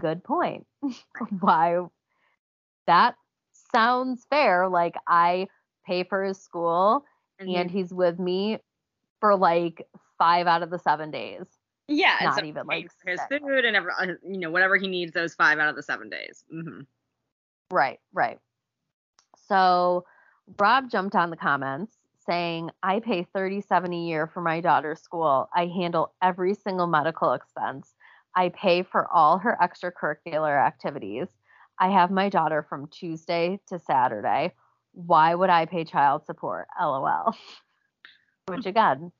[0.00, 0.66] good point.
[1.40, 1.80] Why?
[2.86, 3.16] That
[3.74, 4.68] sounds fair.
[4.68, 5.48] Like, I
[5.86, 7.04] pay for his school
[7.40, 8.58] and he's with me
[9.20, 9.86] for like
[10.18, 11.46] five out of the seven days.
[11.86, 13.46] yeah not so even, like, his seven.
[13.48, 13.92] food and every,
[14.24, 16.80] you know whatever he needs those five out of the seven days hmm
[17.70, 18.38] Right, right.
[19.46, 20.04] So
[20.58, 21.96] Rob jumped on the comments
[22.26, 25.48] saying, I pay 37 a year for my daughter's school.
[25.54, 27.94] I handle every single medical expense.
[28.34, 31.28] I pay for all her extracurricular activities.
[31.78, 34.52] I have my daughter from Tuesday to Saturday.
[34.92, 36.68] Why would I pay child support?
[36.80, 37.36] LOL.
[38.46, 39.12] Which again,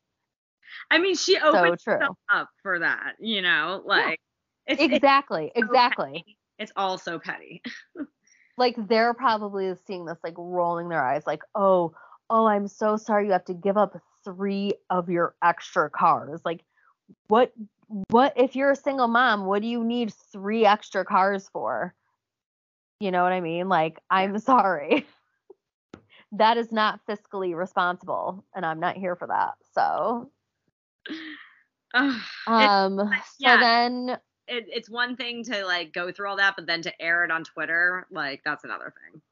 [0.90, 1.94] i mean she opened true.
[1.94, 4.20] herself up for that you know like
[4.66, 6.12] it's, it's exactly, so exactly.
[6.12, 6.38] petty.
[6.58, 7.62] it's all so petty
[8.58, 11.92] like they're probably seeing this like rolling their eyes like oh
[12.30, 16.62] oh i'm so sorry you have to give up three of your extra cars like
[17.28, 17.52] what
[18.10, 21.94] what if you're a single mom what do you need three extra cars for?
[23.00, 23.68] You know what i mean?
[23.68, 25.06] Like i'm sorry.
[26.32, 30.30] That is not fiscally responsible and i'm not here for that so
[31.94, 33.04] um so
[33.38, 33.56] yeah.
[33.56, 37.24] then it, it's one thing to like go through all that but then to air
[37.24, 39.22] it on twitter like that's another thing.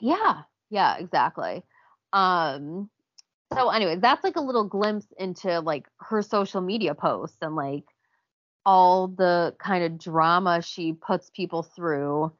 [0.00, 1.62] Yeah, yeah, exactly.
[2.12, 2.90] Um,
[3.56, 7.84] so anyway, that's like a little glimpse into like her social media posts and like
[8.64, 12.32] all the kind of drama she puts people through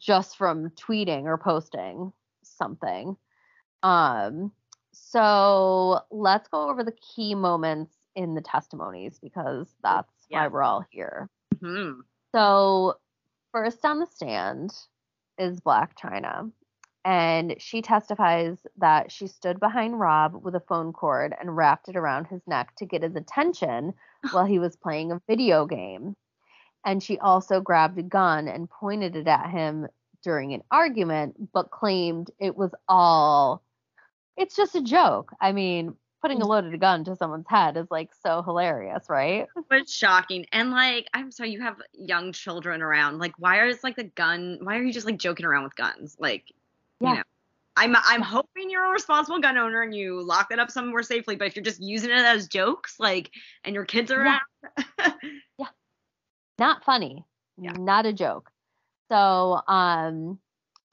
[0.00, 3.16] just from tweeting or posting something.
[3.82, 4.52] Um
[4.92, 10.84] so let's go over the key moments in the testimonies because that's why we're all
[10.90, 11.28] here.
[11.60, 12.00] hmm
[12.34, 12.94] So,
[13.52, 14.72] first on the stand
[15.38, 16.50] is Blac Chyna.
[17.04, 21.96] And she testifies that she stood behind Rob with a phone cord and wrapped it
[21.96, 23.94] around his neck to get his attention
[24.30, 26.14] while he was playing a video game.
[26.84, 29.88] And she also grabbed a gun and pointed it at him
[30.22, 33.62] during an argument, but claimed it was all,
[34.36, 35.32] it's just a joke.
[35.40, 36.48] I mean, putting a mm.
[36.48, 39.48] loaded gun to someone's head is like so hilarious, right?
[39.68, 40.46] But shocking.
[40.52, 43.18] And like, I'm sorry, you have young children around.
[43.18, 44.60] Like, why is like the gun?
[44.62, 46.16] Why are you just like joking around with guns?
[46.18, 46.44] Like,
[47.02, 47.10] Yeah.
[47.10, 47.22] you know,
[47.76, 51.36] I'm I'm hoping you're a responsible gun owner and you lock it up somewhere safely.
[51.36, 53.30] But if you're just using it as jokes, like,
[53.64, 54.38] and your kids are Yeah.
[54.98, 55.14] around,
[55.58, 55.68] yeah,
[56.58, 57.24] not funny
[57.58, 57.72] Yeah.
[57.72, 58.50] not a joke
[59.10, 60.38] so um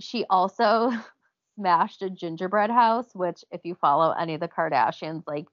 [0.01, 0.91] she also
[1.55, 5.45] smashed a gingerbread house which if you follow any of the kardashians like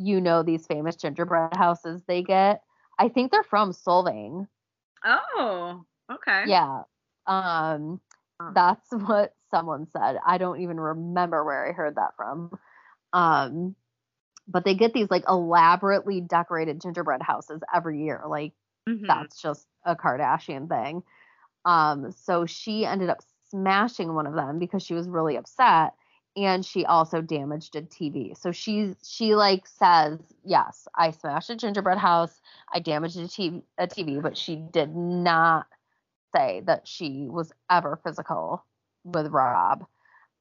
[0.00, 2.62] you know these famous gingerbread houses they get
[2.98, 4.46] i think they're from solvang
[5.04, 6.44] oh, okay.
[6.46, 6.82] yeah
[7.26, 8.00] um
[8.54, 12.50] that's what someone said i don't even remember where i heard that from
[13.12, 13.76] um
[14.48, 18.52] but they get these like elaborately decorated gingerbread houses every year like
[18.88, 19.06] Mhm.
[19.06, 21.04] that's just a Kardashian thing.
[21.64, 25.94] Um, so she ended up smashing one of them because she was really upset,
[26.36, 28.34] and she also damaged a TV.
[28.36, 32.40] So she she like says, yes, I smashed a gingerbread house,
[32.72, 35.66] I damaged a TV, a TV, but she did not
[36.34, 38.64] say that she was ever physical
[39.04, 39.86] with Rob.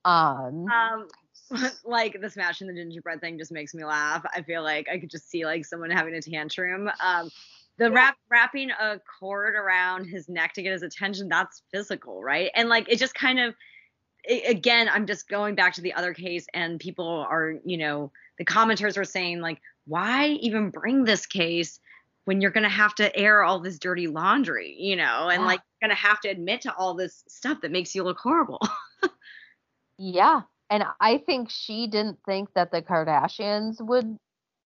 [0.06, 1.08] Um, Um,
[1.86, 4.26] like the smashing the gingerbread thing just makes me laugh.
[4.34, 6.90] I feel like I could just see like someone having a tantrum.
[7.04, 7.30] Um,
[7.78, 12.52] the wrap wrapping a cord around his neck to get his attention, that's physical, right?
[12.56, 13.56] And like it just kind of
[14.30, 18.12] a- again, I'm just going back to the other case and people are, you know,
[18.38, 21.80] the commenters are saying like, why even bring this case
[22.26, 25.48] when you're going to have to air all this dirty laundry, you know, and Yeah.
[25.48, 28.60] like going to have to admit to all this stuff that makes you look horrible.
[29.98, 30.42] Yeah.
[30.70, 34.18] And I think she didn't think that the Kardashians would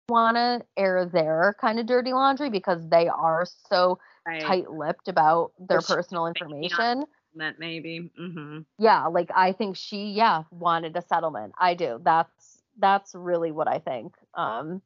[0.10, 4.42] want to air their kind of dirty laundry because they are so Right.
[4.42, 7.06] tight lipped about their Which personal information.
[7.36, 8.12] That maybe.
[8.16, 9.08] hmm Yeah.
[9.08, 11.54] Like I think she, yeah, wanted a settlement.
[11.58, 12.00] I do.
[12.04, 14.14] That's, that's really what I think.
[14.36, 14.82] Um,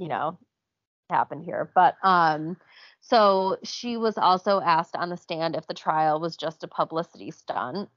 [0.00, 0.38] you know,
[1.14, 1.70] happened here.
[1.74, 2.56] But um
[3.00, 7.30] so she was also asked on the stand if the trial was just a publicity
[7.30, 7.88] stunt.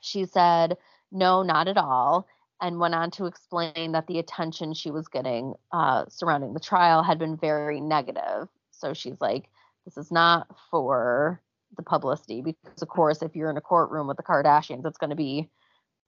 [0.00, 0.76] She said,
[1.12, 2.26] "No, not at all."
[2.60, 7.02] And went on to explain that the attention she was getting uh, surrounding the trial
[7.02, 8.48] had been very negative.
[8.70, 9.48] So she's like,
[9.84, 11.40] this is not for
[11.76, 15.10] the publicity because, of course, if you're in a courtroom with the Kardashians, it's going
[15.10, 15.50] to be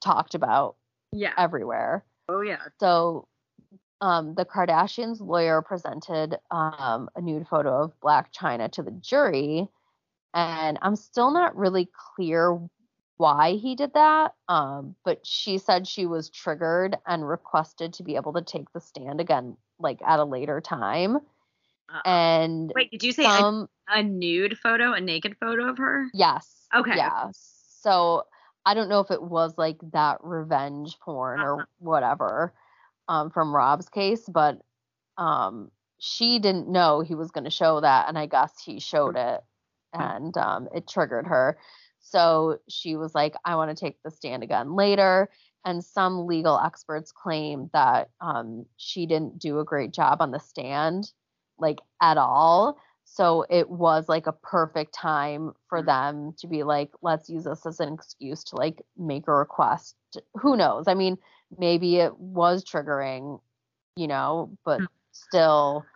[0.01, 0.77] talked about
[1.13, 1.33] Yeah.
[1.37, 2.05] everywhere.
[2.29, 2.63] Oh yeah.
[2.79, 3.27] So
[4.01, 9.69] um, the Kardashians' lawyer presented um, a nude photo of Blac Chyna to the jury,
[10.35, 12.59] and I'm still not really clear
[13.17, 14.35] why he did that.
[14.49, 18.81] Um, but she said she was triggered and requested to be able to take the
[18.81, 21.17] stand again, like at a later time.
[21.89, 26.09] Uh, And Wait, did you say a, a nude photo, a naked photo of her?
[26.13, 26.97] yes, Okay.
[26.97, 27.29] yeah.
[27.33, 28.25] So
[28.67, 31.49] I don't know if it was like that revenge porn Uh-huh.
[31.51, 32.53] or whatever
[33.09, 34.59] um, from Rob's case, but
[35.19, 39.17] um, she didn't know he was going to show that, and I guess he showed
[39.17, 39.41] it,
[39.93, 41.59] and um, it triggered her.
[42.01, 45.31] So she was like, "I want to take the stand again later."
[45.67, 50.39] And some legal experts claim that um, she didn't do a great job on the
[50.39, 51.11] stand,
[51.59, 52.77] like at all.
[53.15, 55.87] So it was like a perfect time for Mhm.
[55.87, 59.95] them to be like, let's use this as an excuse to like make a request.
[60.35, 60.89] Who knows?
[60.89, 61.19] I mean,
[61.57, 63.41] maybe it was triggering,
[63.95, 64.89] you know, but Mm.
[65.13, 65.87] still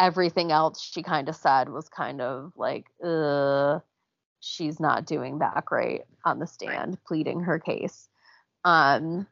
[0.00, 3.78] everything else she kind of said was kind of like, uh,
[4.40, 8.08] she's not doing that great on the stand, pleading her case.
[8.64, 9.28] Um,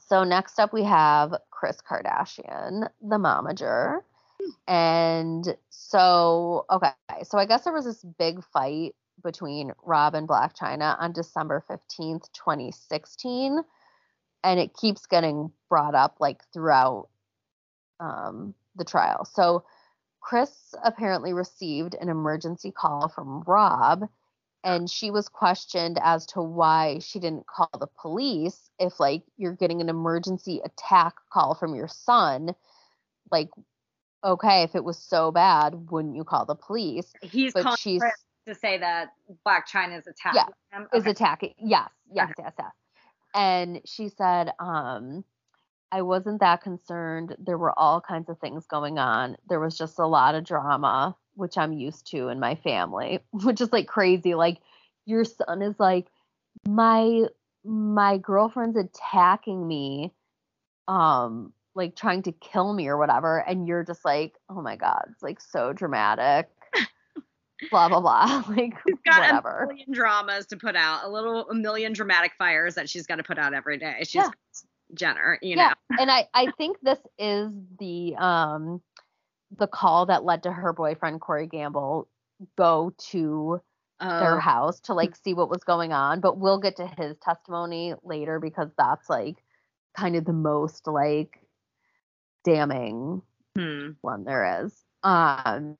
[0.00, 4.02] so next up we have Kris Kardashian, the momager.
[4.66, 6.92] And so, okay,
[7.24, 11.64] so I guess there was this big fight between Rob and Blac Chyna on December
[11.68, 13.60] 15th, 2016.
[14.44, 17.08] And it keeps getting brought up like throughout
[18.00, 19.24] um, the trial.
[19.24, 19.64] So
[20.20, 24.08] Kris apparently received an emergency call from Rob
[24.64, 29.54] and she was questioned as to why she didn't call the police if like you're
[29.54, 32.54] getting an emergency attack call from your son
[33.30, 33.48] like
[34.24, 37.12] okay if it was so bad wouldn't you call the police?
[37.20, 38.02] He's but calling she's
[38.46, 39.08] to say that
[39.46, 40.88] Blac Chyna is attacking Yeah, him.
[40.94, 42.42] is attacking yes yes Okay.
[42.44, 42.72] yes yes.
[43.34, 45.24] And she said um
[45.90, 47.36] i wasn't that concerned.
[47.38, 49.36] There were all kinds of things going on.
[49.48, 53.60] There was just a lot of drama which i'm used to in my family which
[53.60, 54.34] is like crazy.
[54.34, 54.58] Like
[55.06, 56.08] your son is like
[56.68, 57.22] my
[57.64, 60.12] my girlfriend's attacking me
[60.88, 65.04] um like trying to kill me or whatever and you're just like oh my god
[65.10, 66.48] it's like so dramatic
[67.70, 71.48] blah blah blah like She's got whatever a million dramas to put out, a little
[71.48, 73.98] a million dramatic fires that she's got to put out every day.
[74.02, 74.30] She's Yeah.
[74.94, 75.96] Jenner, you yeah know.
[75.98, 78.82] and i i think this is the um
[79.58, 82.08] the call that led to her boyfriend corey gamble
[82.56, 83.60] go to
[84.18, 87.16] their Oh, house to like see what was going on but we'll get to his
[87.18, 89.36] testimony later because that's like
[89.96, 91.38] kind of the most like
[92.44, 93.22] damning
[93.56, 93.90] hmm.
[94.00, 95.76] one there is um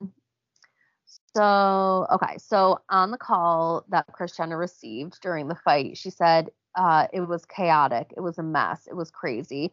[1.35, 6.49] so okay so on the call that kris jenner received during the fight she said
[6.75, 9.71] uh it was chaotic it was a mess it was crazy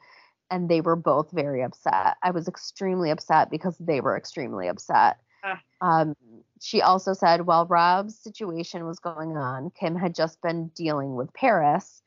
[0.51, 5.19] and they were both very upset i was extremely upset because they were extremely upset
[5.43, 5.61] Ah.
[5.81, 6.15] um
[6.61, 11.33] she also said while rob's situation was going on kim had just been dealing with
[11.33, 12.03] paris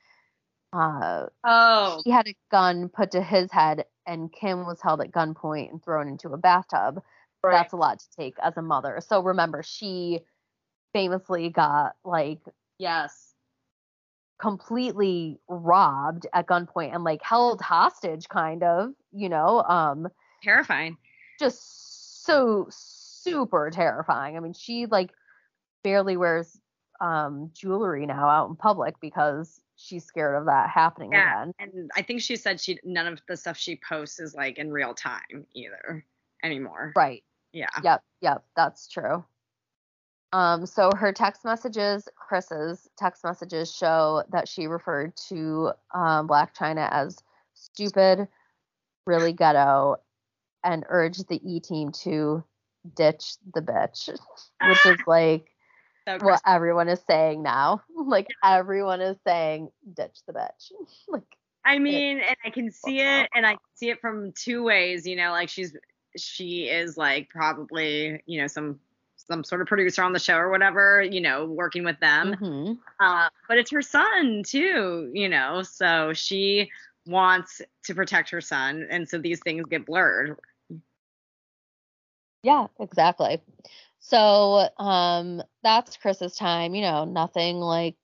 [0.73, 5.11] uh Oh, he had a gun put to his head and Kim was held at
[5.11, 7.01] gunpoint and thrown into a bathtub.
[7.43, 7.51] right.
[7.51, 8.99] That's a lot to take as a mother.
[9.01, 10.21] So remember, she
[10.93, 12.39] famously got like
[12.79, 13.33] yes.
[14.39, 20.07] completely robbed at gunpoint and like held hostage kind of, you know, um
[20.43, 20.97] Terrifying.
[21.39, 24.37] just so super terrifying.
[24.37, 25.11] I mean, she like
[25.83, 26.59] barely wears
[27.01, 31.43] um jewelry now out in public because she's scared of that happening Yeah.
[31.43, 31.53] again.
[31.59, 34.71] And I think she said she none of the stuff she posts is like in
[34.71, 36.05] real time either
[36.43, 36.93] anymore.
[36.95, 37.23] Right.
[37.51, 37.67] Yeah.
[37.83, 39.23] Yep, yep, that's true.
[40.33, 46.55] Um, so her text messages, Kris's text messages show that she referred to um, Blac
[46.55, 47.19] Chyna as
[47.53, 48.27] stupid,
[49.05, 49.97] really ghetto,
[50.63, 52.43] and urged the E team to
[52.95, 54.09] ditch the bitch,
[54.67, 55.52] which is like
[56.05, 57.81] What everyone is saying now.
[58.05, 60.71] Like everyone is saying ditch the bitch.
[61.07, 61.23] like
[61.65, 65.07] I mean, and I can see it, and I see it from two ways.
[65.07, 65.75] You know, like she's
[66.17, 68.79] she is like probably you know some
[69.15, 71.01] some sort of producer on the show or whatever.
[71.01, 72.35] You know, working with them.
[72.35, 72.77] mhm.
[72.99, 75.09] Uh, but it's her son too.
[75.13, 76.69] You know, so she
[77.05, 80.37] wants to protect her son, and so these things get blurred.
[82.43, 83.41] Yeah, exactly.
[84.05, 87.95] So um that's Kris's time, you know, nothing like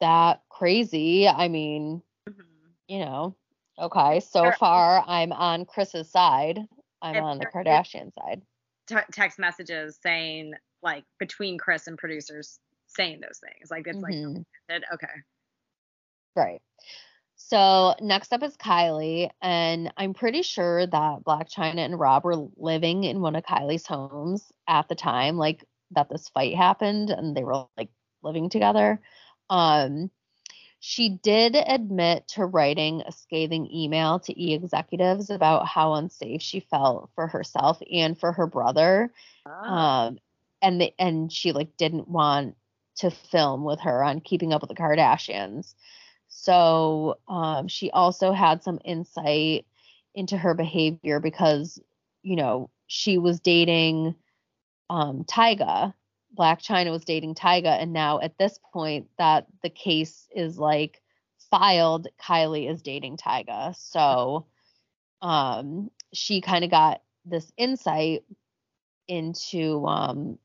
[0.00, 1.26] that crazy.
[1.26, 2.02] I mean,
[2.86, 3.34] you know,
[3.78, 6.60] okay, so far I'm on Kris's side.
[7.00, 8.42] I'm on the Kardashian side.
[8.88, 10.52] T- text messages saying
[10.82, 13.70] like between Kris and producers saying those things.
[13.70, 14.44] Like it's Mhm.
[14.68, 15.22] like okay.
[16.36, 16.60] Right.
[17.40, 22.48] So next up is Kylie, and I'm pretty sure that Blac Chyna and Rob were
[22.56, 27.36] living in one of Kylie's homes at the time, like that this fight happened, and
[27.36, 27.90] they were like
[28.22, 29.00] living together.
[29.48, 30.10] Um,
[30.80, 36.60] she did admit to writing a scathing email to E executives about how unsafe she
[36.60, 39.12] felt for herself and for her brother.
[39.46, 40.18] Um
[40.60, 42.56] and the, and she like didn't want
[42.96, 45.74] to film with her on keeping up with the kardashians
[46.40, 49.66] so um she also had some insight
[50.14, 51.80] into her behavior because
[52.22, 54.14] you know she was dating
[54.90, 55.92] um tyga.
[56.38, 61.02] Blac chyna was dating tyga and now at this point that the case is like
[61.50, 63.74] filed kylie is dating tyga.
[63.76, 64.46] So
[65.22, 68.22] um she kind of got this insight
[69.08, 70.38] into um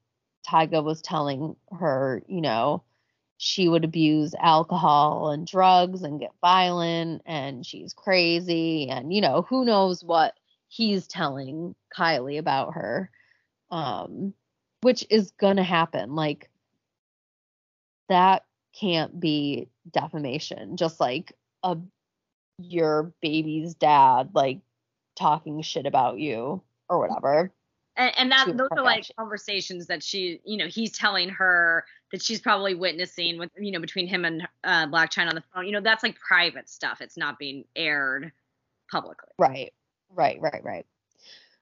[0.47, 2.83] Tyga was telling her, you know,
[3.43, 9.41] she would abuse alcohol and drugs and get violent and she's crazy and you know,
[9.41, 10.33] who knows what
[10.69, 13.09] he's telling Kylie about her.
[13.69, 14.33] Um
[14.79, 16.15] which is going to happen.
[16.15, 16.49] Like
[18.07, 18.45] that
[18.79, 20.77] can't be defamation.
[20.77, 21.33] Just like
[21.63, 21.77] a
[22.59, 24.59] your baby's dad like
[25.17, 27.51] talking shit about you or whatever.
[27.97, 31.83] and, and that those are like conversations that she you know he's telling her
[32.13, 35.43] that she's probably witnessing with you know between him and uh, blac chyna on the
[35.53, 38.31] phone you know that's like private stuff it's not being aired
[38.89, 39.73] publicly Right.
[40.15, 40.85] Right, right, right.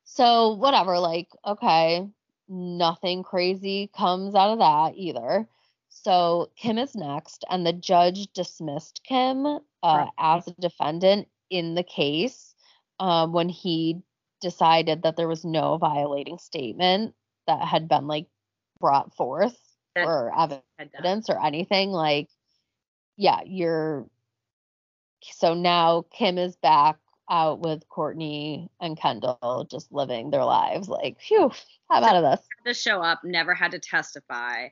[0.03, 2.07] So whatever, like, okay,
[2.49, 5.47] nothing crazy comes out of that either.
[5.89, 10.09] So Kim is next, and the judge dismissed Kim uh, Right.
[10.19, 12.55] as a defendant in the case
[12.99, 14.01] um, when he
[14.41, 17.13] decided that there was no violating statement
[17.47, 18.27] that had been like
[18.79, 19.57] brought forth
[19.95, 20.31] or
[20.79, 22.29] evidence or anything like
[23.17, 24.05] yeah you're
[25.21, 26.97] so now kim is back
[27.29, 31.51] out with kourtney and kendall just living their lives like phew
[31.89, 34.67] i'm out of this to show up, never had to testify,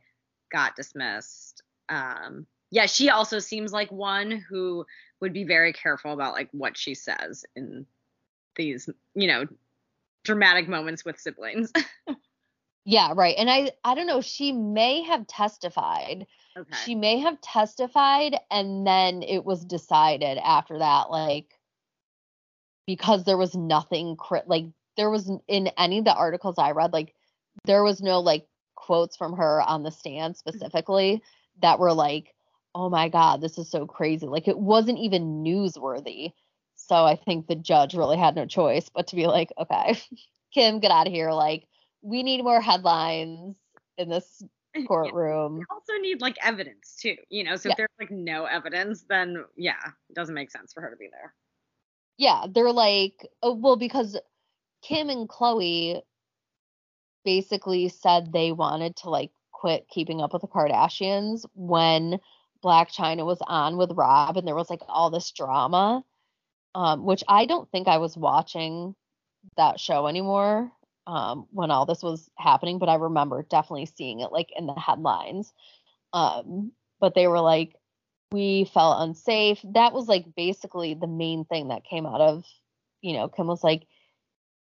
[0.51, 1.63] got dismissed.
[1.88, 4.86] Um, yeah, she also seems like one who
[5.22, 7.86] would be very careful about like what she says in
[8.55, 9.45] these, you know,
[10.24, 11.72] dramatic moments with siblings.
[12.89, 16.25] yeah right and i i don't know she may have testified.
[16.57, 16.75] Okay.
[16.83, 21.53] she may have testified and then it was decided after that like
[22.87, 24.17] because there was nothing
[24.47, 24.65] like
[24.97, 27.13] there was in any of the articles i read like
[27.65, 30.49] there was no like quotes from her on the stand mm-hmm.
[30.49, 31.21] specifically
[31.61, 32.33] that were like
[32.73, 36.33] oh my god this is so crazy like it wasn't even newsworthy.
[36.75, 39.95] So i think the judge really had no choice but to be like okay
[40.53, 41.67] kim get out of here like
[42.01, 43.55] we need more headlines
[43.97, 44.43] in this
[44.87, 47.55] courtroom We also need like evidence too, you know.
[47.55, 47.73] So Yeah.
[47.73, 49.79] if there's like no evidence, then yeah,
[50.09, 51.33] it doesn't make sense for her to be there.
[52.17, 54.17] Yeah, they're like, oh, well, because
[54.81, 56.01] Kim and Khloé
[57.23, 62.19] basically said they wanted to like quit keeping up with the Kardashians when
[62.63, 66.03] Blac Chyna was on with Rob and there was like all this drama,
[66.75, 68.95] um, which I don't think I was watching
[69.57, 70.71] that show anymore
[71.10, 74.76] um, when all this was happening, but I remember definitely seeing it like in the
[74.76, 75.51] headlines.
[76.14, 77.76] Um, but they were like,
[78.32, 79.60] we felt unsafe.
[79.74, 82.45] That was like basically the main thing that came out of,
[83.01, 83.88] you know, Kim was like,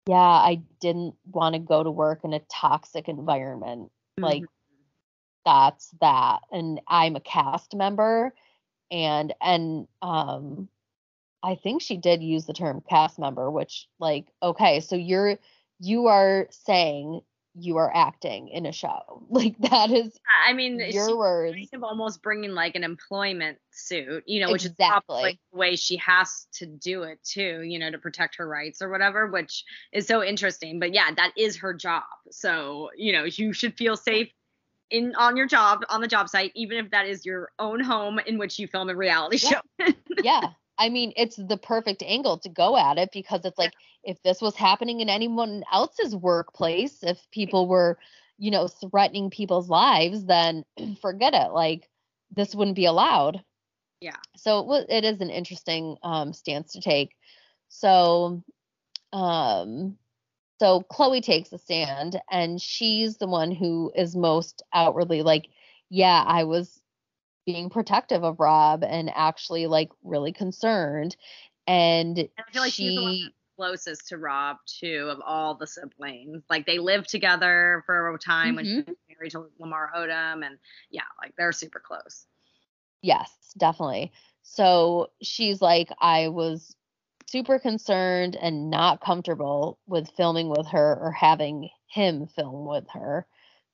[0.08, 3.92] yeah, I didn't want to go to work in a toxic environment.
[4.18, 4.44] Like,
[5.44, 6.40] that's that.
[6.50, 8.34] And I'm a cast member.
[8.90, 10.70] And, and, um,
[11.44, 15.38] I think she did use the term cast member, which, like, okay, so you're,
[15.80, 17.22] you are saying
[17.60, 19.24] you are acting in a show.
[19.30, 20.18] Like, that is
[20.48, 21.56] I mean, your she words.
[21.56, 25.40] kind of almost bringing like an employment suit, you know, which is Exactly.
[25.52, 28.90] the way she has to do it too, you know, to protect her rights or
[28.90, 30.80] whatever, which is so interesting.
[30.80, 32.04] But yeah, that is her job.
[32.32, 34.30] So, you know, you should feel safe
[34.90, 38.20] in on your job on the job site, even if that is your own home
[38.20, 39.62] in which you film a reality Yeah.
[39.80, 39.94] show.
[40.24, 40.42] yeah.
[40.78, 43.74] I mean, it's the perfect angle to go at it because it's like
[44.04, 47.98] if this was happening in anyone else's workplace, if people were,
[48.38, 50.64] you know, threatening people's lives, then
[51.02, 51.52] forget it.
[51.52, 51.90] Like
[52.36, 53.44] this wouldn't be allowed.
[54.00, 54.18] Yeah.
[54.36, 57.16] So it, it is an interesting um, stance to take.
[57.70, 58.44] So,
[59.12, 59.98] um,
[60.60, 65.48] so Khloé takes a stand, and she's the one who is most outwardly like,
[65.90, 66.82] yeah, I was
[67.48, 71.16] being protective of Rob and actually like really concerned.
[71.66, 75.56] And, And I feel like she, she's the one closest to Rob too of all
[75.56, 76.44] the siblings.
[76.50, 78.88] Like they lived together for a time when she Mhm.
[78.88, 80.60] was married to Lamar Odom, and
[80.92, 82.28] yeah, like they're super close.
[83.02, 84.12] yes, definitely.
[84.44, 86.76] So she's like, I was
[87.28, 93.26] super concerned and not comfortable with filming with her or having him film with her.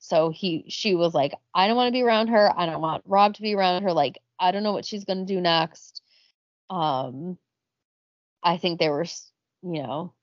[0.04, 2.51] So he she was like, I don't want to be around her.
[2.60, 3.93] I don't want Rob to be around her.
[3.93, 6.01] Like, I don't know what she's gonna do next.
[6.70, 7.38] Um
[8.43, 9.06] I think they were,
[9.62, 10.14] you know,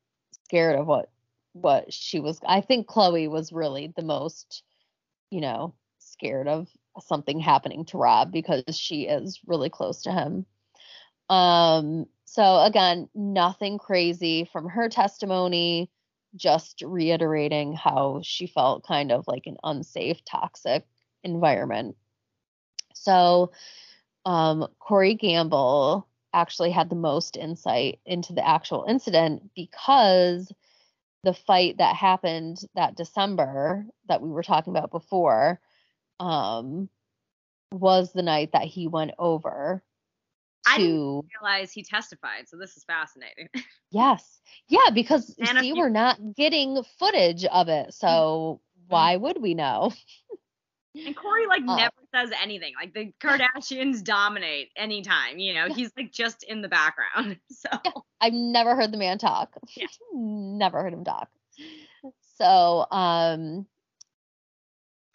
[0.45, 1.11] scared of what
[1.55, 4.63] what she was I think Khloé was really the most,
[5.31, 6.69] you know, scared of
[7.01, 10.45] something happening to Rob because she is really close to him.
[11.31, 15.91] Um so again, nothing crazy from her testimony,
[16.37, 20.87] just reiterating how she felt kind of like an unsafe, toxic
[21.23, 21.97] environment.
[22.95, 23.53] So
[24.25, 30.53] um Corey Gamble actually had the most insight into the actual incident because
[31.25, 35.61] the fight that happened that December that we were talking about before
[36.21, 36.89] um
[37.73, 39.83] was the night that he went over
[40.67, 43.49] I didn't Realize he testified, so this is fascinating.
[43.93, 49.43] yes yeah because And see you- we're not getting footage of it so why would
[49.43, 49.93] we know
[51.07, 51.77] And Corey like Uh.
[51.77, 52.75] never says anything.
[52.79, 55.69] Like the Kardashians dominate anytime, you know.
[55.73, 57.39] He's like just in the background.
[57.51, 57.69] So
[58.21, 59.57] I've never heard the man talk.
[59.77, 59.87] Yeah.
[60.13, 61.29] never heard him talk.
[62.37, 63.67] So, um,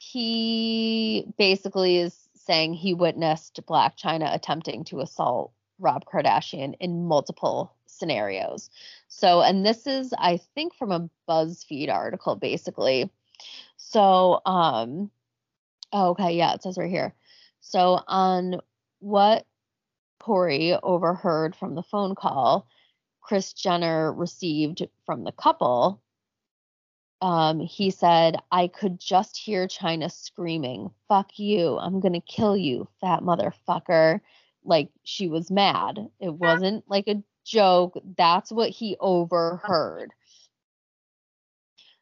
[0.01, 7.73] he basically is saying he witnessed Blac Chyna attempting to assault Rob Kardashian in multiple
[7.85, 8.69] scenarios.
[9.07, 13.09] So, and this is, I think, from a BuzzFeed article, basically.
[13.77, 15.11] So, um,
[15.91, 17.13] oh, okay, yeah, it says right here.
[17.61, 18.61] So, on
[18.99, 19.45] what
[20.19, 22.67] Corey overheard from the phone call
[23.21, 26.01] Kris Jenner received from the couple,
[27.21, 32.87] um, he said, I could just hear Chyna screaming, fuck you, I'm gonna kill you,
[33.01, 34.21] fat motherfucker.
[34.63, 36.09] Like she was mad.
[36.19, 37.97] It wasn't like a joke.
[38.17, 40.11] That's what he overheard.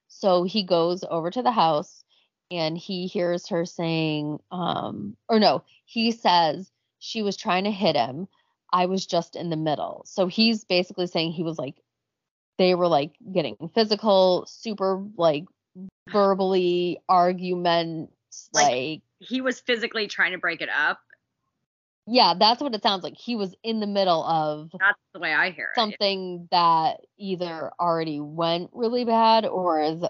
[0.07, 2.03] So he goes over to the house
[2.49, 7.95] and he hears her saying, um, or no, he says she was trying to hit
[7.95, 8.27] him.
[8.71, 10.03] I was just in the middle.
[10.05, 11.75] So he's basically saying he was like,
[12.57, 15.45] they were like getting physical, super like
[16.11, 20.99] verbally arguments, like, like he was physically trying to break it up.
[22.05, 23.15] Yeah, that's what it sounds like.
[23.17, 25.79] He was in the middle of That's the way I hear it.
[25.79, 30.03] Something that either already went really bad or is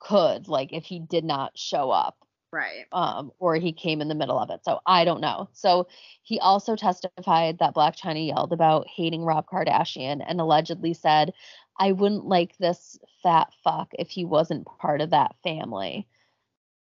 [0.00, 2.16] could, like if he did not show up.
[2.52, 2.86] Right.
[2.90, 4.64] Um, or he came in the middle of it.
[4.64, 5.48] So I don't know.
[5.52, 5.86] So
[6.22, 11.32] he also testified that blac chyna yelled about hating Rob Kardashian and allegedly said,
[11.78, 16.06] I wouldn't like this fat fuck if he wasn't part of that family.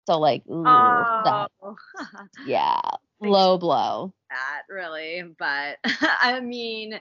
[0.06, 1.22] So like, ooh, oh.
[1.24, 1.50] that,
[2.46, 2.80] yeah,
[3.20, 4.12] low blow.
[4.30, 5.78] That really, but
[6.20, 7.00] I mean,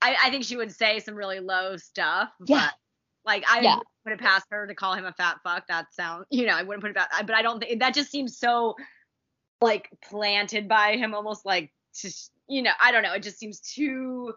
[0.00, 2.30] I, I think she would say some really low stuff.
[2.44, 2.66] Yeah.
[2.66, 2.74] But
[3.24, 3.78] like I yeah.
[4.04, 5.66] put it past her to call him a fat fuck.
[5.68, 7.10] That sounds, you know, I wouldn't put it past.
[7.26, 8.74] But I don't think that just seems so
[9.60, 13.14] like planted by him, almost like just, you know, I don't know.
[13.14, 14.34] It just seems too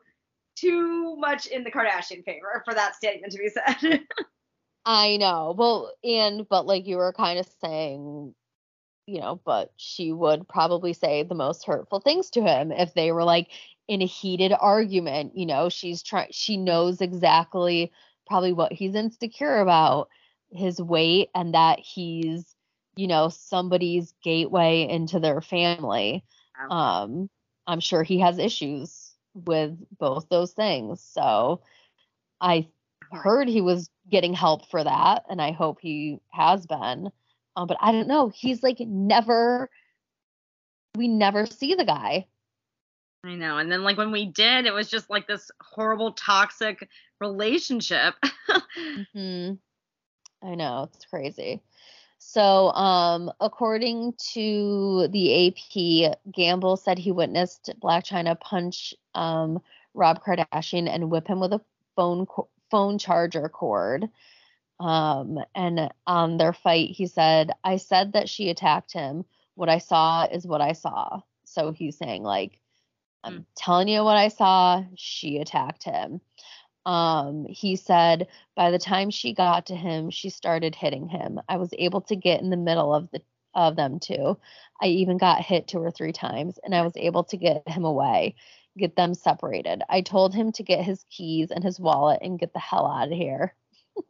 [0.56, 4.02] too much in the Kardashian favor for that statement to be said.
[4.86, 5.56] I know.
[5.58, 8.36] Well, and but like you were kind of saying,
[9.08, 13.12] you know, but she would probably say the most hurtful things to him if they
[13.12, 13.50] were like
[13.88, 15.36] in a heated argument.
[15.36, 16.30] You know, she's trying.
[16.32, 17.92] She knows exactly
[18.28, 20.10] probably what he's insecure about,
[20.52, 22.56] his weight, and that he's,
[22.96, 26.24] you know, somebody's gateway into their family.
[26.70, 27.30] Um,
[27.68, 29.05] I'm sure he has issues
[29.36, 31.02] with both those things.
[31.02, 31.62] So
[32.42, 32.68] I
[33.12, 37.12] heard he was getting help for that, and I hope he has been.
[37.56, 38.30] Um, but I don't know.
[38.30, 39.70] He's like never.
[40.96, 42.28] We never see the guy.
[43.26, 43.58] I know.
[43.58, 46.88] And then like when we did, it was just like this horrible toxic
[47.20, 48.14] relationship.
[48.50, 49.54] mm-hmm.
[50.48, 51.62] I know, it's crazy.
[52.36, 59.62] So, um, according to the AP, Gamble said he witnessed Blac Chyna punch um,
[59.94, 61.62] Rob Kardashian and whip him with a
[61.96, 64.10] phone co- phone charger cord.
[64.82, 69.24] Um, and on their fight, he said, "I said that she attacked him.
[69.54, 72.60] What I saw is what I saw." So he's saying like,
[73.24, 73.46] "I'm mm.
[73.56, 74.84] telling you what I saw.
[74.96, 76.20] She attacked him."
[76.86, 81.40] Um, he said by the time she got to him, she started hitting him.
[81.50, 83.22] I was able to get in the middle of the
[83.56, 84.38] of them too.
[84.82, 87.86] I even got hit two or three times and I was able to get him
[87.86, 88.36] away,
[88.78, 89.82] get them separated.
[89.90, 93.12] I told him to get his keys and his wallet and get the hell out
[93.12, 93.56] of here.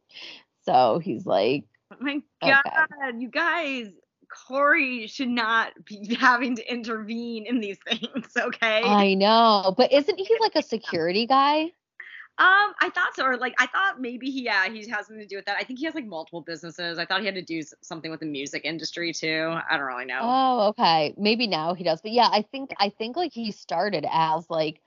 [0.64, 3.18] so he's like, oh my God, okay.
[3.18, 3.88] you guys,
[4.28, 8.82] Corey should not be having to intervene in these things, okay?
[8.82, 11.70] I know, but isn't he like a security guy?
[12.38, 15.26] Um, I thought so, or like I thought maybe he, yeah, he has something to
[15.26, 15.56] do with that.
[15.58, 16.98] I think he has like multiple businesses.
[16.98, 19.56] I thought he had to do something with the music industry too.
[19.70, 20.20] I don't really know.
[20.20, 24.06] Oh, okay, maybe now he does, but yeah, I think I think like he started
[24.10, 24.82] as like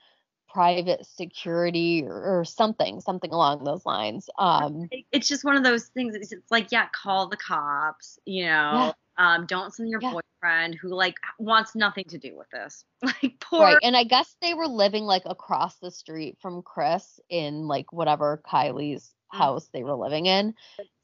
[0.48, 4.30] private security or, or something, something along those lines.
[4.38, 6.14] Um, it's just one of those things.
[6.14, 8.72] It's, it's like yeah, call the cops, you know.
[8.74, 8.92] Yeah.
[9.20, 10.12] Um, don't send your yeah.
[10.12, 12.84] boyfriend who like wants nothing to do with this.
[13.02, 13.60] Like poor.
[13.60, 17.92] Right, and I guess they were living like across the street from Kris in like
[17.92, 19.38] whatever Kylie's mm-hmm.
[19.38, 20.54] house they were living in,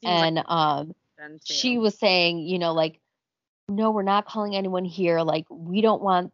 [0.03, 0.95] and like um,
[1.45, 3.01] she was saying, you know, like,
[3.69, 5.21] no, we're not calling anyone here.
[5.21, 6.33] Like, we don't want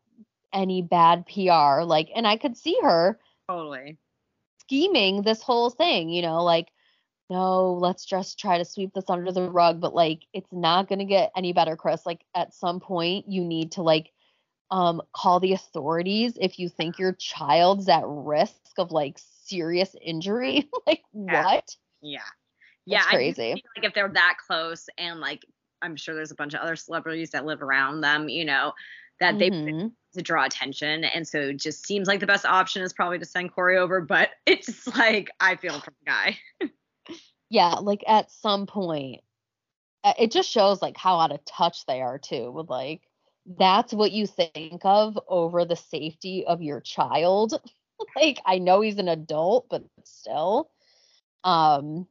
[0.52, 1.82] any bad PR.
[1.82, 3.18] Like, and I could see her
[3.48, 3.98] totally
[4.60, 6.71] scheming this whole thing, you know, like
[7.32, 10.98] no, let's just try to sweep this under the rug, but like it's not going
[10.98, 12.04] to get any better, Kris.
[12.04, 14.12] Like at some point you need to like
[14.70, 20.68] um call the authorities if you think your child's at risk of like serious injury.
[20.86, 21.44] like yeah.
[21.44, 21.76] what?
[22.02, 22.18] Yeah.
[22.84, 23.62] Yeah, That's crazy.
[23.76, 25.42] like if they're that close and like
[25.80, 28.74] I'm sure there's a bunch of other celebrities that live around them, you know,
[29.20, 29.78] that mm-hmm.
[29.78, 31.04] they to draw attention.
[31.04, 34.02] And so it just seems like the best option is probably to send Corey over,
[34.02, 36.38] but it's like I feel for the guy.
[37.52, 39.20] yeah, like at some point,
[40.18, 42.50] it just shows like how out of touch they are too.
[42.50, 43.02] With like,
[43.58, 47.52] that's what you think of over the safety of your child.
[48.16, 50.70] like, I know he's an adult, but still.
[51.44, 52.06] Um.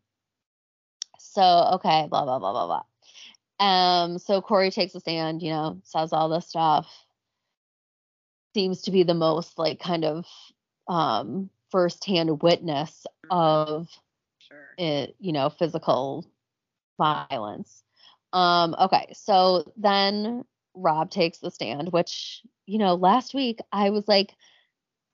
[1.17, 1.41] So
[1.73, 3.65] okay, blah blah blah blah blah.
[3.67, 6.87] Um, so Corey takes a stand, you know, says all this stuff.
[8.53, 10.27] Seems to be the most like kind of
[10.87, 13.87] um firsthand witness of
[14.51, 14.75] Sure.
[14.77, 16.25] it, you know, physical
[16.97, 17.83] violence.
[18.33, 20.45] Um, okay, so then
[20.75, 24.35] Rob takes the stand, which, you know, last week I was like,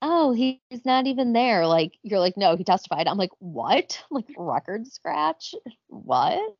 [0.02, 1.68] oh, he- he's not even there.
[1.68, 3.08] Like, you're like, no, he testified.
[3.08, 4.04] I'm like, what?
[4.12, 5.56] Like, record scratch?
[5.88, 6.56] What?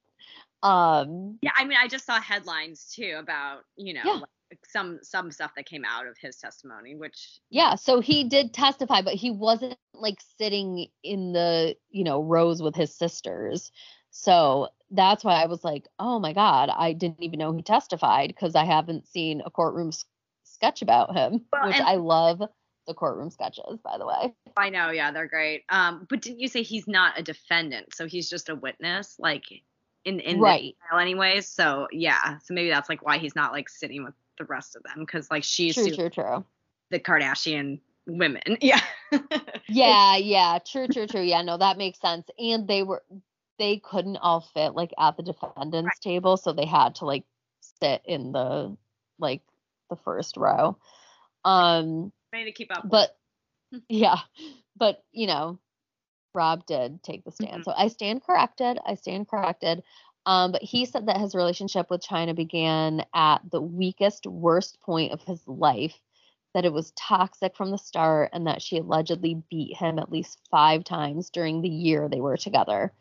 [0.68, 4.20] Um, Yeah, I mean, I just saw headlines too about you know Yeah.
[4.52, 8.54] like some some stuff that came out of his testimony, which yeah, so he did
[8.54, 13.72] testify, but he wasn't like sitting in the, you know, rows with his sisters.
[14.12, 18.30] So that's why I was like, oh my God, I didn't even know he testified
[18.30, 20.06] because I haven't seen a courtroom s-
[20.44, 22.42] sketch about him, Well, which I love
[22.88, 24.34] the courtroom sketches, by the way.
[24.56, 25.64] I know, yeah, they're great.
[25.70, 29.44] Um, but didn't you say he's not a defendant, so he's just a witness, like
[30.08, 30.76] in in Right.
[30.80, 31.48] the trial, anyways?
[31.48, 34.84] So yeah, so maybe that's like why he's not like sitting with the rest of
[34.84, 36.46] them, because like she's True, true, true.
[36.90, 38.42] the Kardashian women.
[38.62, 38.80] Yeah.
[39.68, 41.22] Yeah, yeah, true, true, true.
[41.22, 42.28] Yeah, no, that makes sense.
[42.40, 43.04] And they were
[43.60, 47.26] they couldn't all fit like at the defendant's table, so they had to like
[47.80, 48.76] sit in the
[49.20, 49.42] like
[49.90, 50.78] the first row.
[51.44, 52.88] Um, Trying to keep up.
[52.90, 53.18] but
[53.90, 54.18] yeah,
[54.78, 55.60] but you know,
[56.38, 57.62] Rob did take the stand.
[57.62, 57.66] Mhm.
[57.66, 58.80] So I stand corrected.
[58.86, 59.84] I stand corrected.
[60.26, 65.12] Um, but he said that his relationship with Chyna began at the weakest, worst point
[65.14, 66.00] of his life,
[66.54, 70.40] that it was toxic from the start, and that she allegedly beat him at least
[70.52, 72.94] five times during the year they were together.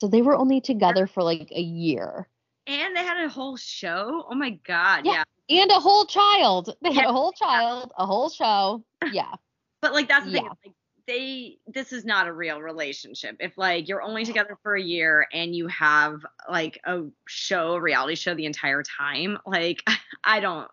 [0.00, 2.28] So they were only together for like a year.
[2.68, 4.26] and they had a whole show.
[4.28, 5.06] Oh my god.
[5.06, 5.22] Yeah.
[5.48, 5.62] yeah.
[5.62, 6.74] And a whole child.
[6.82, 7.10] They had Yeah.
[7.10, 8.82] a whole child, a whole show.
[9.12, 9.34] Yeah.
[9.82, 10.42] But like that's the thing.
[10.44, 10.50] Yeah.
[10.64, 10.74] Like
[11.06, 13.36] they this is not a real relationship.
[13.40, 17.80] If like you're only together for a year and you have like a show, a
[17.80, 19.82] reality show the entire time, like
[20.24, 20.68] I don't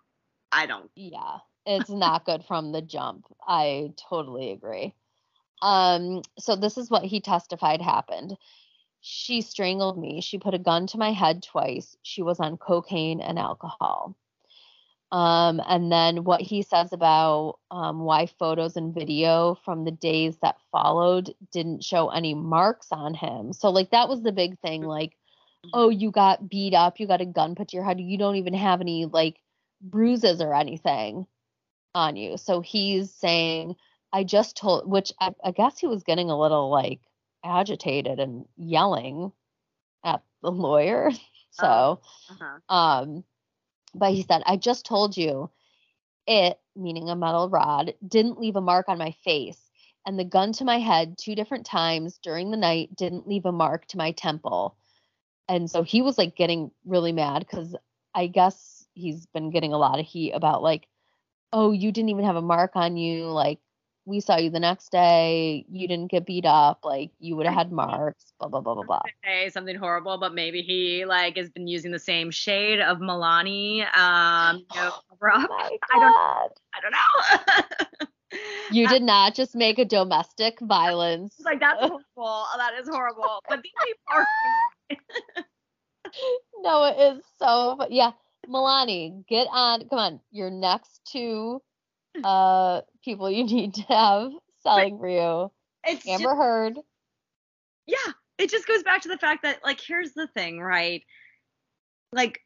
[0.52, 3.26] I don't Yeah, it's not good from the jump.
[3.48, 4.94] I totally agree.
[5.62, 8.38] Um, so this is what he testified happened.
[9.00, 10.22] She strangled me.
[10.22, 11.98] She put a gun to my head twice.
[12.02, 14.16] She was on cocaine and alcohol.
[15.14, 20.38] Um, and then what he says about um, why photos and video from the days
[20.42, 23.54] that followed didn't show any marks on him.
[23.54, 24.82] So, like, that was the big thing.
[24.82, 25.16] Like,
[25.72, 28.38] oh, you got beat up, you got a gun put to your head, you don't
[28.38, 29.38] even have any, like,
[29.82, 31.28] bruises or anything
[31.94, 32.38] on you.
[32.38, 33.76] So he's saying,
[34.12, 37.02] I just told, which I, I guess he was getting a little like
[37.44, 39.32] agitated and yelling
[40.04, 41.12] at the lawyer.
[41.56, 42.02] So,
[42.32, 42.76] uh-huh.
[42.76, 43.24] um,
[43.94, 45.50] but he said, I just told you
[46.28, 49.60] it, meaning a metal rod, didn't leave a mark on my face.
[50.06, 53.52] And the gun to my head two different times during the night didn't leave a
[53.52, 54.76] mark to my temple.
[55.48, 57.76] And so he was like getting really mad because
[58.14, 60.88] I guess he's been getting a lot of heat about like,
[61.52, 63.26] oh, you didn't even have a mark on you.
[63.26, 63.60] Like,
[64.06, 65.66] we saw you the next day.
[65.70, 66.80] You didn't get beat up.
[66.84, 69.02] Like, you would have had marks, blah, blah, blah, blah, blah.
[69.24, 73.86] say something horrible, but maybe he like has been using the same shade of Milani.
[73.98, 74.92] Um, you know.
[75.12, 78.08] Oh I don't- I don't know.
[78.72, 81.36] You did not just make a domestic violence.
[81.40, 82.46] Like that's horrible.
[82.58, 83.40] That is horrible.
[83.48, 84.26] But these people are
[86.62, 87.78] no, it is so.
[87.90, 88.12] Yeah,
[88.48, 89.88] Milani, get on.
[89.90, 91.62] Come on, your next two
[92.24, 95.52] uh people you need to have selling for you.
[95.86, 96.80] it's just- Amber Heard.
[97.88, 97.98] yeah
[98.38, 101.04] it just goes back to the fact that like here's the thing right
[102.12, 102.40] like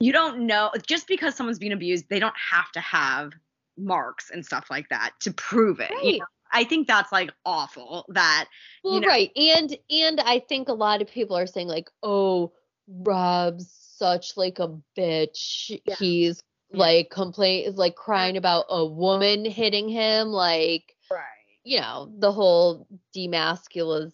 [0.00, 3.32] you don't know just because someone's being abused they don't have to have
[3.76, 6.18] marks and stuff like that to prove it you Right.
[6.20, 6.26] know?
[6.52, 8.46] i think that's like awful that
[8.84, 12.52] Well, know- right, and and I think a lot of people are saying like, oh,
[12.88, 13.68] Rob's
[13.98, 15.78] such like a bitch.
[15.84, 15.94] Yeah.
[15.98, 16.40] He's.
[16.72, 21.24] Like complain is like crying about a woman hitting him, like right
[21.64, 24.12] you know the whole demasculinization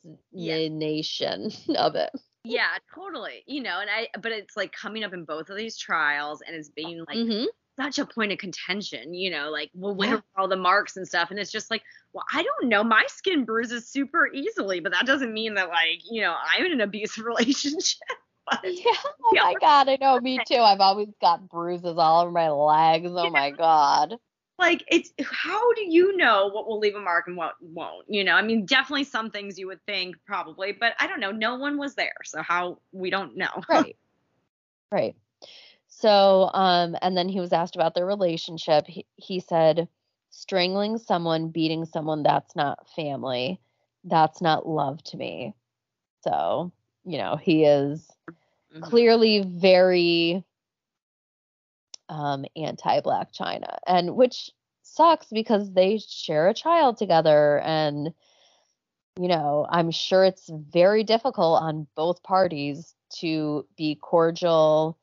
[1.77, 2.11] of it.
[2.45, 5.77] yeah totally you know and i but it's like coming up in both of these
[5.79, 7.47] trials and it's being like Mhm.
[7.79, 10.15] such a point of contention, you know, like, well, where Yeah.
[10.15, 11.33] are all the marks and stuff?
[11.33, 11.83] And it's just like,
[12.13, 12.85] well, I don't know.
[12.85, 16.71] My skin bruises super easily, but that doesn't mean that, like, you know, I'm in
[16.73, 17.99] an abusive relationship.
[18.65, 18.93] Yeah.
[19.27, 20.21] Oh my god, I know.
[20.21, 20.57] Me too.
[20.57, 23.11] I've always got bruises all over my legs.
[23.15, 24.17] Oh my god.
[24.59, 28.07] like, it's how do you know what will leave a mark and what won't?
[28.09, 31.33] You know, I mean, definitely some things you would think probably, but I don't know.
[31.33, 32.15] No one was there.
[32.25, 33.51] So how we don't know.
[33.69, 33.97] Right.
[34.93, 35.17] right.
[35.89, 38.87] So, um, and then he was asked about their relationship.
[38.87, 39.89] He, he said,
[40.31, 43.61] strangling someone, beating someone, that's not family.
[44.05, 45.55] That's not love to me.
[46.23, 46.73] So,
[47.05, 48.07] you know, he is
[48.75, 48.83] Mhm.
[48.83, 50.45] clearly very
[52.09, 54.51] um anti-blac Chyna and which
[54.83, 58.13] sucks because they share a child together and
[59.21, 64.99] you know, I'm sure it's very difficult on both parties to be cordial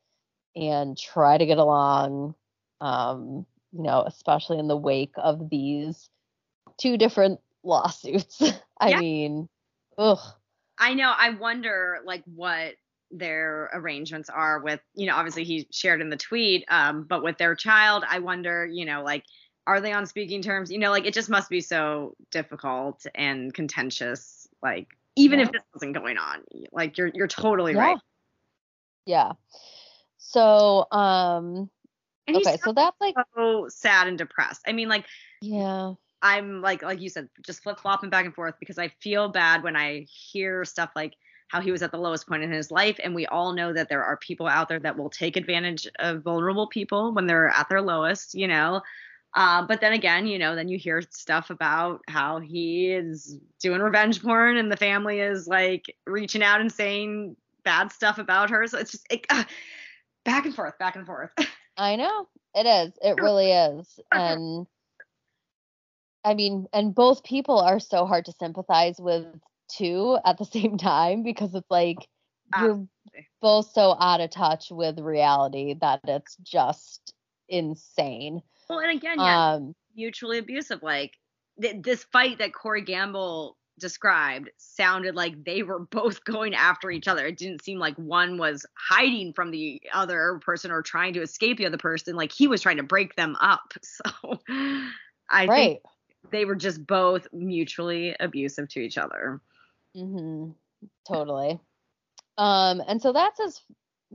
[0.54, 2.34] and try to get along
[2.80, 6.10] um you know, especially in the wake of these
[6.78, 8.42] two different lawsuits.
[8.80, 9.00] I Yeah.
[9.00, 9.48] mean,
[9.98, 10.18] ugh.
[10.78, 11.12] I know.
[11.16, 12.74] I wonder like what
[13.12, 17.38] their arrangements are with, you know, obviously he shared in the tweet, um, but with
[17.38, 19.24] their child, I wonder, you know, like
[19.66, 20.72] are they on speaking terms?
[20.72, 24.48] You know, like it just must be so difficult and contentious.
[24.62, 26.42] Like even if this wasn't going on,
[26.72, 27.80] like you're you're totally Yeah.
[27.80, 27.98] right.
[29.06, 29.32] Yeah.
[30.18, 31.70] So, um,
[32.26, 34.62] And okay, so that's like, so sad and depressed.
[34.66, 35.04] I mean, like
[35.40, 39.28] yeah, I'm like like you said, just flip flopping back and forth because I feel
[39.28, 41.14] bad when I hear stuff like
[41.52, 43.90] how he was at the lowest point in his life, and we all know that
[43.90, 47.68] there are people out there that will take advantage of vulnerable people when they're at
[47.68, 48.80] their lowest, you know.
[49.34, 53.82] Uh, but then again, you know, then you hear stuff about how he is doing
[53.82, 58.66] revenge porn, and the family is like reaching out and saying bad stuff about her.
[58.66, 59.44] So it's just it, uh,
[60.24, 61.32] back and forth, back and forth.
[61.76, 62.94] I know it is.
[63.02, 64.00] It really is.
[64.10, 64.66] And
[66.24, 69.26] I mean, and both people are so hard to sympathize with
[69.76, 71.98] too at the same time because it's like
[72.60, 72.86] you're
[73.40, 77.14] both so out of touch with reality that it's just
[77.48, 78.42] insane.
[78.68, 80.82] well, and again, yeah, Um, mutually abusive.
[80.82, 81.12] Like
[81.60, 87.08] th- this fight that Corey Gamble described sounded like they were both going after each
[87.08, 87.26] other.
[87.26, 91.58] It didn't seem like one was hiding from the other person or trying to escape
[91.58, 92.14] the other person.
[92.16, 93.74] Like he was trying to break them up.
[93.82, 94.38] So
[95.30, 95.80] I think
[96.30, 99.40] they were just both mutually abusive to each other.
[99.94, 100.50] Hmm
[101.06, 101.60] Totally.
[102.38, 103.60] Um, and so that's as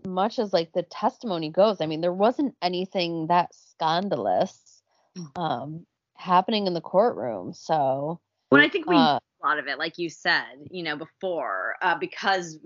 [0.06, 1.82] much as like the testimony goes.
[1.82, 4.82] I mean, there wasn't anything that scandalous
[5.36, 7.54] um happening in the courtroom.
[7.54, 8.20] So
[8.52, 11.76] Well, I think we uh, a lot of it, like you said, you know, before,
[11.82, 12.58] uh, because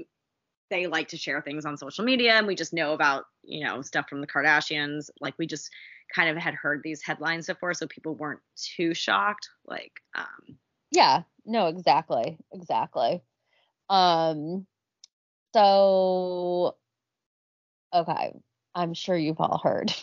[0.70, 3.82] they like to share things on social media and we just know about, you know,
[3.82, 5.09] stuff from the Kardashians.
[5.20, 5.70] Like we just
[6.16, 9.49] kind of had heard these headlines before, so people weren't too shocked.
[9.66, 10.57] Like, um,
[10.91, 12.37] yeah, no, exactly.
[12.53, 13.21] Exactly.
[13.89, 14.67] Um
[15.53, 16.77] so
[17.93, 18.33] okay,
[18.75, 19.93] I'm sure you've all heard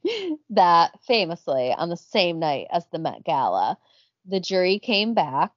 [0.50, 3.78] that famously on the same night as the Met Gala,
[4.26, 5.52] the jury came back.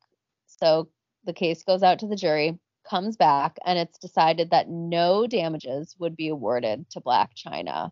[0.45, 0.89] So
[1.25, 5.95] the case goes out to the jury, comes back, and it's decided that no damages
[5.99, 7.91] would be awarded to Blac Chyna.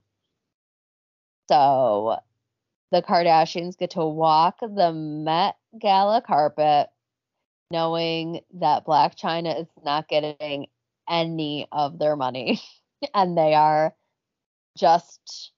[1.49, 2.19] So
[2.91, 6.89] the Kardashians get to walk the Met Gala carpet
[7.71, 10.67] knowing that Blac Chyna is not getting
[11.07, 12.59] any of their money
[13.13, 13.93] and they are
[14.77, 15.51] just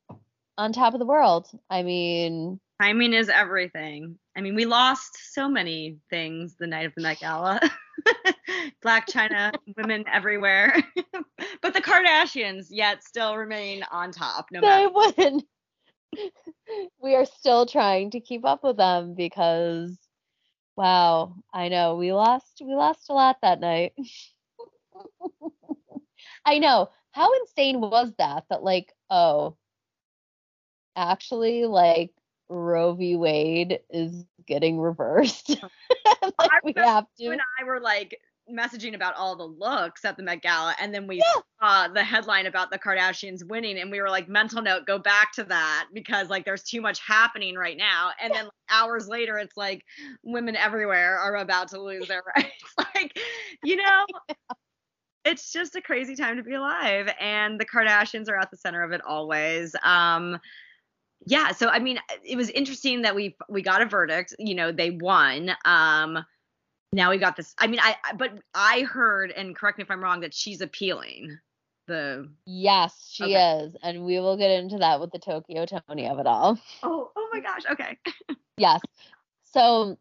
[0.57, 1.47] on top of the world.
[1.69, 4.17] I mean, timing is everything.
[4.35, 7.59] I mean, we lost so many things the night of the Met Gala.
[8.83, 10.75] Blac Chyna, women everywhere.
[11.61, 14.89] but the Kardashians yet still remain on top, no they matter.
[14.93, 15.43] wouldn't.
[17.01, 19.97] We are still trying to keep up with them because
[20.75, 23.93] wow, I know we lost we lost a lot that night.
[26.45, 26.89] I know.
[27.11, 29.57] How insane was that that like, oh,
[30.95, 32.11] actually like
[32.49, 33.15] Roe v.
[33.15, 35.49] Wade is getting reversed.
[36.39, 38.19] like we have You and I were like
[38.51, 41.41] messaging about all the looks at the Met Gala, and then we Yeah.
[41.59, 45.31] saw the headline about the Kardashians winning, and we were like, mental note, go back
[45.33, 48.11] to that because like there's too much happening right now.
[48.21, 49.83] And then like, hours later, it's like
[50.23, 52.73] women everywhere are about to lose their rights.
[52.77, 53.17] like,
[53.63, 54.05] you know.
[55.23, 58.81] It's just a crazy time to be alive, and the Kardashians are at the center
[58.81, 59.75] of it always.
[59.83, 60.39] Um,
[61.27, 64.33] yeah, so I mean, it was interesting that we we got a verdict.
[64.39, 65.51] You know, they won.
[65.63, 66.25] Um,
[66.91, 67.53] now we got this.
[67.57, 71.37] I mean, I but I heard, and correct me if I'm wrong, that she's appealing
[71.87, 72.29] the.
[72.45, 73.65] Yes, she Okay.
[73.65, 73.75] is.
[73.83, 76.59] And we will get into that with the Tokyo Toni of it all.
[76.83, 77.63] Oh, oh my gosh.
[77.71, 77.97] Okay.
[78.57, 78.81] Yes.
[79.43, 79.97] So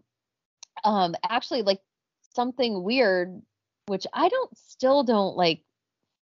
[0.85, 1.81] um actually like
[2.35, 3.41] something weird
[3.87, 5.63] which I don't still don't like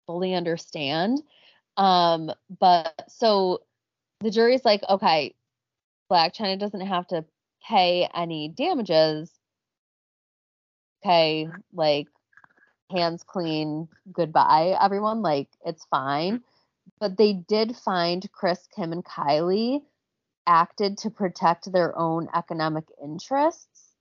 [0.06, 1.20] fully understand.
[1.76, 2.30] Um
[2.60, 3.62] but so
[4.20, 5.34] the jury's like, okay,
[6.10, 7.24] Blac Chyna doesn't have to
[7.66, 9.32] pay any damages.
[11.02, 12.08] Okay, like
[12.90, 16.42] hands clean, goodbye everyone, like it's fine.
[17.00, 19.82] But they did find Kris, Kim and Kylie
[20.46, 23.94] acted to protect their own economic interests.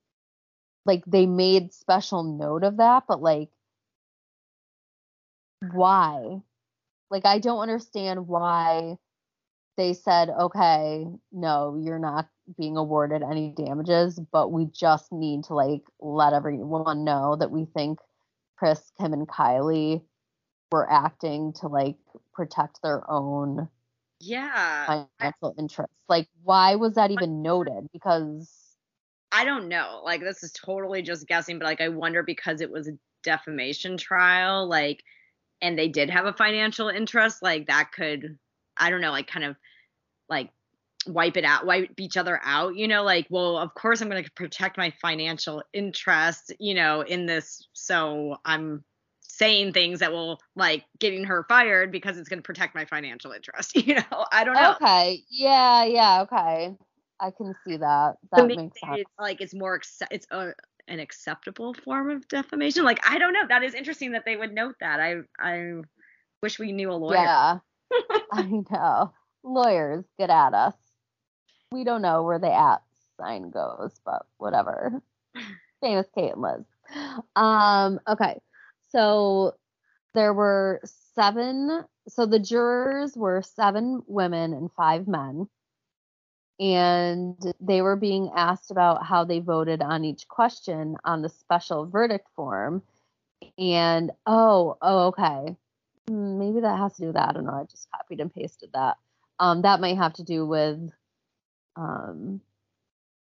[0.86, 3.50] Like they made special note of that, but like
[5.72, 6.42] why?
[7.10, 8.98] Like I don't understand why
[9.76, 15.54] they said, okay, no, you're not being awarded any damages, but we just need to
[15.54, 17.98] like let everyone know that we think
[18.56, 20.02] Kris, Kim, and Kylie
[20.72, 21.96] were acting to like
[22.32, 23.68] protect their own
[24.20, 25.96] yeah financial interests.
[26.08, 27.88] Like, why was that even noted?
[27.92, 28.76] Because
[29.32, 30.02] I don't know.
[30.04, 33.96] Like, this is totally just guessing, but like, I wonder because it was a defamation
[33.96, 35.04] trial, like,
[35.62, 38.38] and they did have a financial interest, like, that could,
[38.76, 39.56] I don't know, like, kind of
[40.28, 40.50] like
[41.06, 44.24] wipe it out, wipe each other out, you know, like, well, of course I'm going
[44.24, 47.66] to protect my financial interest, you know, in this.
[47.72, 48.84] So I'm
[49.22, 53.32] saying things that will like getting her fired because it's going to protect my financial
[53.32, 54.72] interest, you know, I don't know.
[54.72, 55.22] Okay.
[55.30, 55.84] Yeah.
[55.84, 56.22] Yeah.
[56.22, 56.76] Okay.
[57.18, 58.14] I can see that.
[58.32, 58.98] That makes sense.
[58.98, 59.80] It's like it's more,
[60.10, 60.52] it's a,
[60.88, 62.84] an acceptable form of defamation.
[62.84, 63.46] Like, I don't know.
[63.48, 65.00] That is interesting that they would note that.
[65.00, 65.82] I, I
[66.42, 67.16] wish we knew a lawyer.
[67.16, 67.58] Yeah.
[68.32, 69.12] I know.
[69.42, 70.74] Lawyers, get at us
[71.72, 72.82] we don't know where the at
[73.18, 75.00] sign goes, but whatever.
[75.80, 76.64] Famous Kate and Liz.
[77.36, 78.40] Um, okay.
[78.90, 79.54] So
[80.14, 80.80] there were
[81.14, 85.48] seven so the jurors were seven women and five men.
[86.58, 91.86] And they were being asked about how they voted on each question on the special
[91.86, 92.82] verdict form.
[93.56, 95.56] And oh, oh, okay.
[96.08, 97.30] Hmm, maybe that has to do with that.
[97.30, 97.52] I don't know.
[97.52, 98.98] I just copied and pasted that.
[99.38, 100.90] Um, that might have to do with
[101.76, 102.40] um,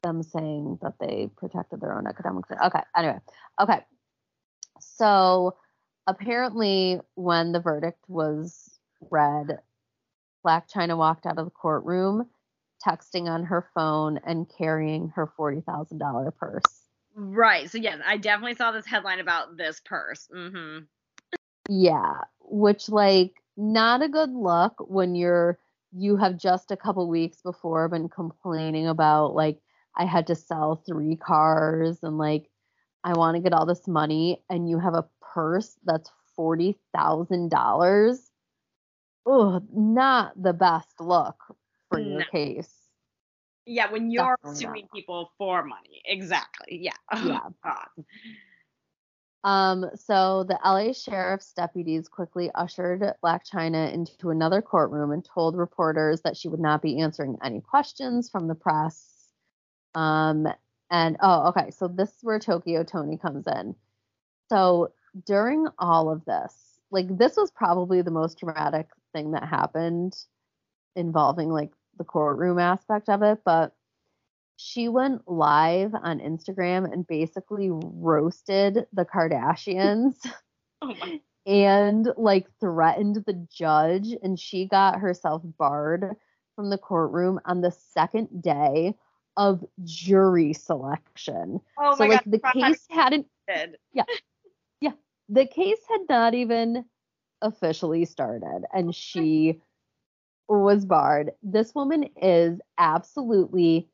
[0.03, 2.51] them saying that they protected their own academics.
[2.51, 3.19] Okay, anyway,
[3.61, 3.81] okay.
[4.81, 5.57] So
[6.07, 8.79] apparently, when the verdict was
[9.11, 9.59] read,
[10.45, 12.29] Blac Chyna walked out of the courtroom,
[12.87, 16.63] texting on her phone and carrying her forty thousand dollar purse.
[17.15, 17.71] Right.
[17.71, 20.29] So yes, I definitely saw this headline about this purse.
[20.35, 20.85] Mm-hmm.
[21.69, 25.59] Yeah, which like not a good look when you're
[25.93, 29.61] you have just a couple weeks before been complaining about like
[29.97, 32.49] I had to sell three cars and like
[33.05, 37.51] I want to get all this money and you have a purse that's forty thousand
[37.51, 38.31] dollars.
[39.27, 41.37] Oh, not the best look
[41.89, 42.09] for no.
[42.09, 42.73] your case.
[43.67, 44.93] Yeah, when you're Definitely suing not.
[44.93, 46.03] people for money.
[46.05, 46.79] Exactly.
[46.83, 46.93] Yeah.
[47.25, 47.41] Yeah.
[49.43, 55.57] Um, so the LA sheriff's deputies quickly ushered Blac Chyna into another courtroom and told
[55.57, 59.31] reporters that she would not be answering any questions from the press.
[59.95, 60.47] Um,
[60.91, 63.75] and oh, okay, so this is where Tokyo Toni comes in.
[64.51, 64.93] So
[65.25, 66.55] during all of this,
[66.91, 70.15] like this was probably the most dramatic thing that happened
[70.97, 73.75] involving like the courtroom aspect of it, but
[74.63, 80.15] she went live on Instagram and basically roasted the Kardashians.
[80.83, 81.21] oh my.
[81.47, 86.15] And like threatened the judge, and she got herself barred
[86.55, 88.95] from the courtroom on the second day
[89.37, 91.61] of jury selection.
[91.79, 93.27] Oh so like God, the case hadn't
[93.95, 94.05] Yeah.
[94.81, 94.93] Yeah.
[95.31, 96.85] The case had not even
[97.41, 99.61] officially started and she
[100.49, 101.33] was barred.
[101.43, 103.89] This woman is absolutely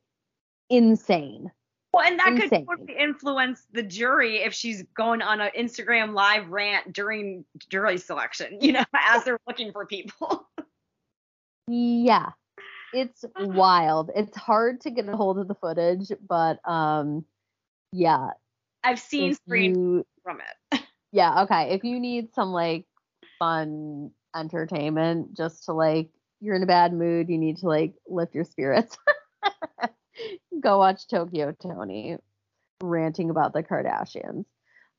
[0.71, 1.51] insane.
[1.93, 2.67] Well, and that insane.
[2.67, 7.97] could totally influence the jury if she's going on an Instagram live rant during jury
[7.97, 10.47] selection, you know, as they're looking for people.
[11.69, 12.31] yeah.
[12.93, 14.11] It's wild.
[14.15, 17.25] It's hard to get a hold of the footage, but um
[17.93, 18.31] yeah.
[18.85, 20.81] I've seen screens from it.
[21.13, 21.75] yeah, okay.
[21.75, 22.85] If you need some like
[23.39, 26.11] fun entertainment just to like
[26.41, 28.99] you're in a bad mood, you need to like lift your spirits.
[30.61, 32.17] go watch Tokyo Toni
[32.83, 34.45] ranting about the Kardashians.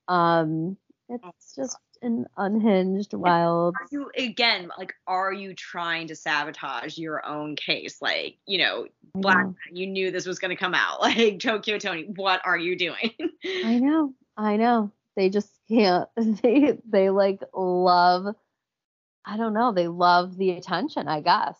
[0.07, 0.77] Um,
[1.09, 3.75] it's just an unhinged, wild.
[3.79, 4.93] Are you again like?
[5.07, 8.01] Are you trying to sabotage your own case?
[8.01, 9.47] Like, you know, Black.
[9.71, 10.99] You knew this was going to come out.
[11.07, 13.13] Like Tokyo Toni, what are you doing?
[13.65, 14.91] I know, I know.
[15.15, 16.09] They just can't.
[16.41, 18.35] They they like love.
[19.25, 19.71] I don't know.
[19.71, 21.07] They love the attention.
[21.07, 21.57] I guess.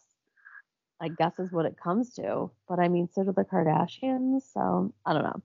[1.00, 2.52] I guess is what it comes to.
[2.68, 4.42] But I mean, so do the Kardashians.
[4.54, 5.42] So I don't know.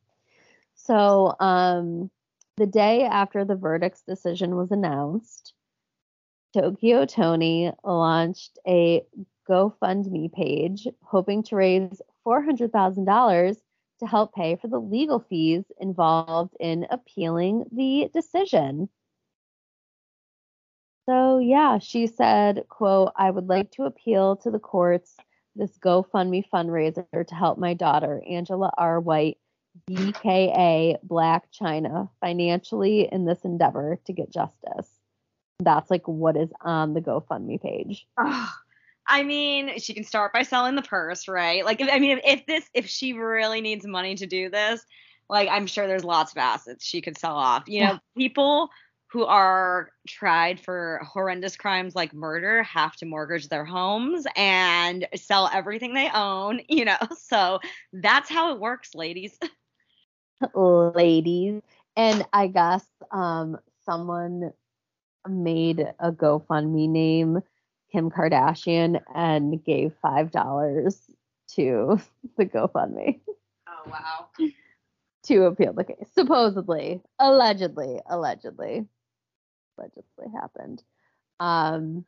[0.74, 2.10] So um,
[2.56, 5.54] the day after the verdict's decision was announced,
[6.54, 9.02] Tokyo Toni launched a
[9.48, 13.56] GoFundMe page hoping to raise $400,000
[14.00, 18.88] to help pay for the legal fees involved in appealing the decision.
[21.06, 25.16] So yeah, she said, quote, I would like to appeal to the courts
[25.54, 29.00] this GoFundMe fundraiser to help my daughter, Angela R.
[29.00, 29.38] White,
[29.90, 34.88] BKA Blac Chyna, financially in this endeavor to get justice.
[35.60, 38.06] that's like what is on the GoFundMe page.
[38.18, 38.52] Oh,
[39.06, 41.64] I mean, she can start by selling the purse, right?
[41.64, 44.84] Like, if, I mean, if, if this, if she really needs money to do this,
[45.28, 47.64] like, I'm sure there's lots of assets she could sell off.
[47.66, 48.70] You know, people
[49.12, 55.50] who are tried for horrendous crimes like murder have to mortgage their homes and sell
[55.52, 56.96] everything they own, you know.
[57.18, 57.60] So
[57.92, 59.38] that's how it works, ladies.
[60.54, 61.60] ladies.
[61.94, 64.52] And I guess um someone
[65.28, 67.40] made a GoFundMe name
[67.92, 70.98] Kim Kardashian and gave five dollars
[71.56, 72.00] to
[72.38, 73.20] the GoFundMe.
[73.68, 74.48] Oh wow.
[75.24, 76.08] to appeal the case.
[76.14, 77.02] Supposedly.
[77.18, 78.00] Allegedly.
[78.06, 78.86] Allegedly.
[79.78, 80.82] Allegedly happened.
[81.40, 82.04] Um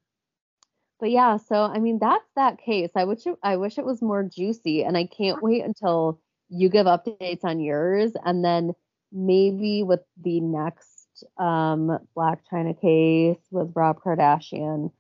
[1.01, 2.91] but yeah, so I mean that's that case.
[2.95, 6.69] I wish it, I wish it was more juicy and I can't wait until you
[6.69, 8.73] give updates on yours and then
[9.13, 14.91] maybe with the next um Blac Chyna case with Rob Kardashian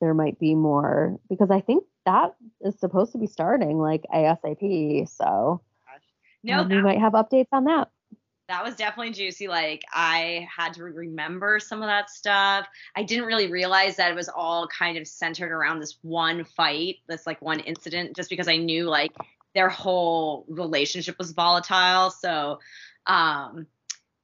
[0.00, 5.08] there might be more because I think that is supposed to be starting like ASAP.
[5.08, 5.62] So
[6.42, 7.88] no, we might have updates on that.
[8.48, 9.48] That was definitely juicy.
[9.48, 12.66] Like I had to remember some of that stuff.
[12.96, 16.96] I didn't really realize that it was all kind of centered around this one fight,
[17.08, 19.12] this like one incident, just because I knew like
[19.54, 22.10] their whole relationship was volatile.
[22.10, 22.58] So,
[23.06, 23.66] um,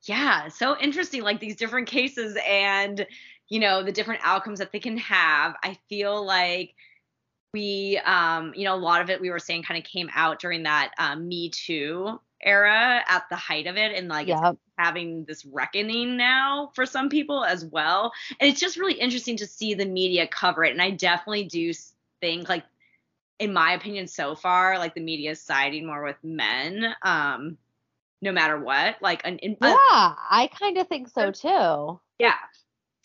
[0.03, 1.23] yeah, so interesting.
[1.23, 3.07] Like these different cases and
[3.49, 6.75] you know the different outcomes that they can have i feel like
[7.55, 10.41] we um you know a lot of it we were saying kind of came out
[10.41, 14.57] during that um, me too era at the height of it and like yep.
[14.79, 19.47] having this reckoning now for some people as well and it's just really interesting to
[19.47, 21.73] see the media cover it and i definitely do
[22.21, 22.65] think like
[23.39, 27.59] in my opinion so far like the media is siding more with men um
[28.23, 32.35] no matter what like an, in, yeah i kind of think so too yeah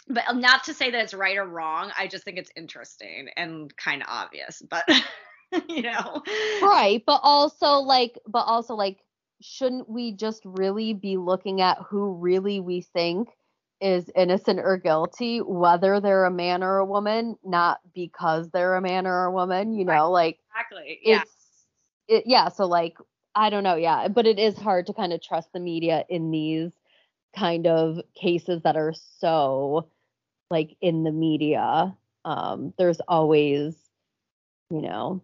[0.07, 1.91] but um, not to say that it's right or wrong.
[1.97, 4.83] I just think it's interesting and kind of obvious, but
[5.69, 6.21] you know.
[6.61, 8.99] Right, but also like but also like
[9.41, 13.29] shouldn't we just really be looking at who really we think
[13.81, 18.81] is innocent or guilty whether they're a man or a woman, not because they're a
[18.81, 20.01] man or a woman, you know, right.
[20.01, 20.99] like Exactly.
[21.03, 21.21] Yeah.
[21.21, 21.31] It's
[22.07, 22.97] it, yeah, so like
[23.35, 26.31] I don't know, yeah, but it is hard to kind of trust the media in
[26.31, 26.71] these
[27.35, 29.89] kind of cases that are so
[30.51, 33.75] like in the media um there's always
[34.69, 35.21] you know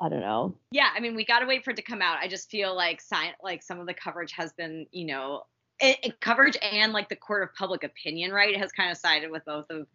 [0.00, 2.18] i don't know yeah i mean we got to wait for it to come out
[2.18, 5.42] i just feel like sign like some of the coverage has been you know
[5.80, 9.30] it, it, coverage and like the court of public opinion right has kind of sided
[9.30, 9.86] with both of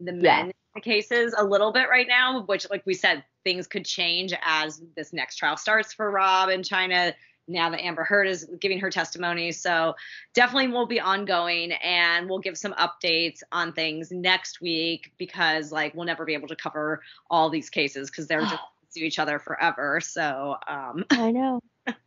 [0.00, 0.80] the men yeah.
[0.82, 5.12] cases a little bit right now which like we said things could change as this
[5.12, 7.14] next trial starts for rob and Chyna.
[7.46, 9.52] now that Amber Heard is giving her testimony.
[9.52, 9.94] So
[10.34, 15.94] definitely will be ongoing and we'll give some updates on things next week because like
[15.94, 18.62] we'll never be able to cover all these cases because they're just
[18.94, 20.00] to each other forever.
[20.00, 21.60] So um I know.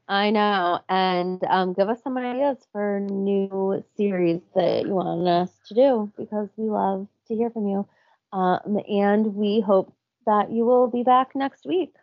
[0.08, 0.80] I know.
[0.90, 6.12] And um give us some ideas for new series that you want us to do
[6.18, 7.88] because we love to hear from you.
[8.34, 9.94] Um and we hope
[10.26, 11.94] that you will be back next week.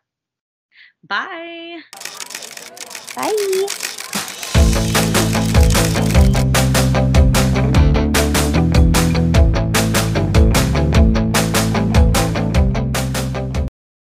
[1.07, 1.81] Bye.
[3.15, 3.91] Bye.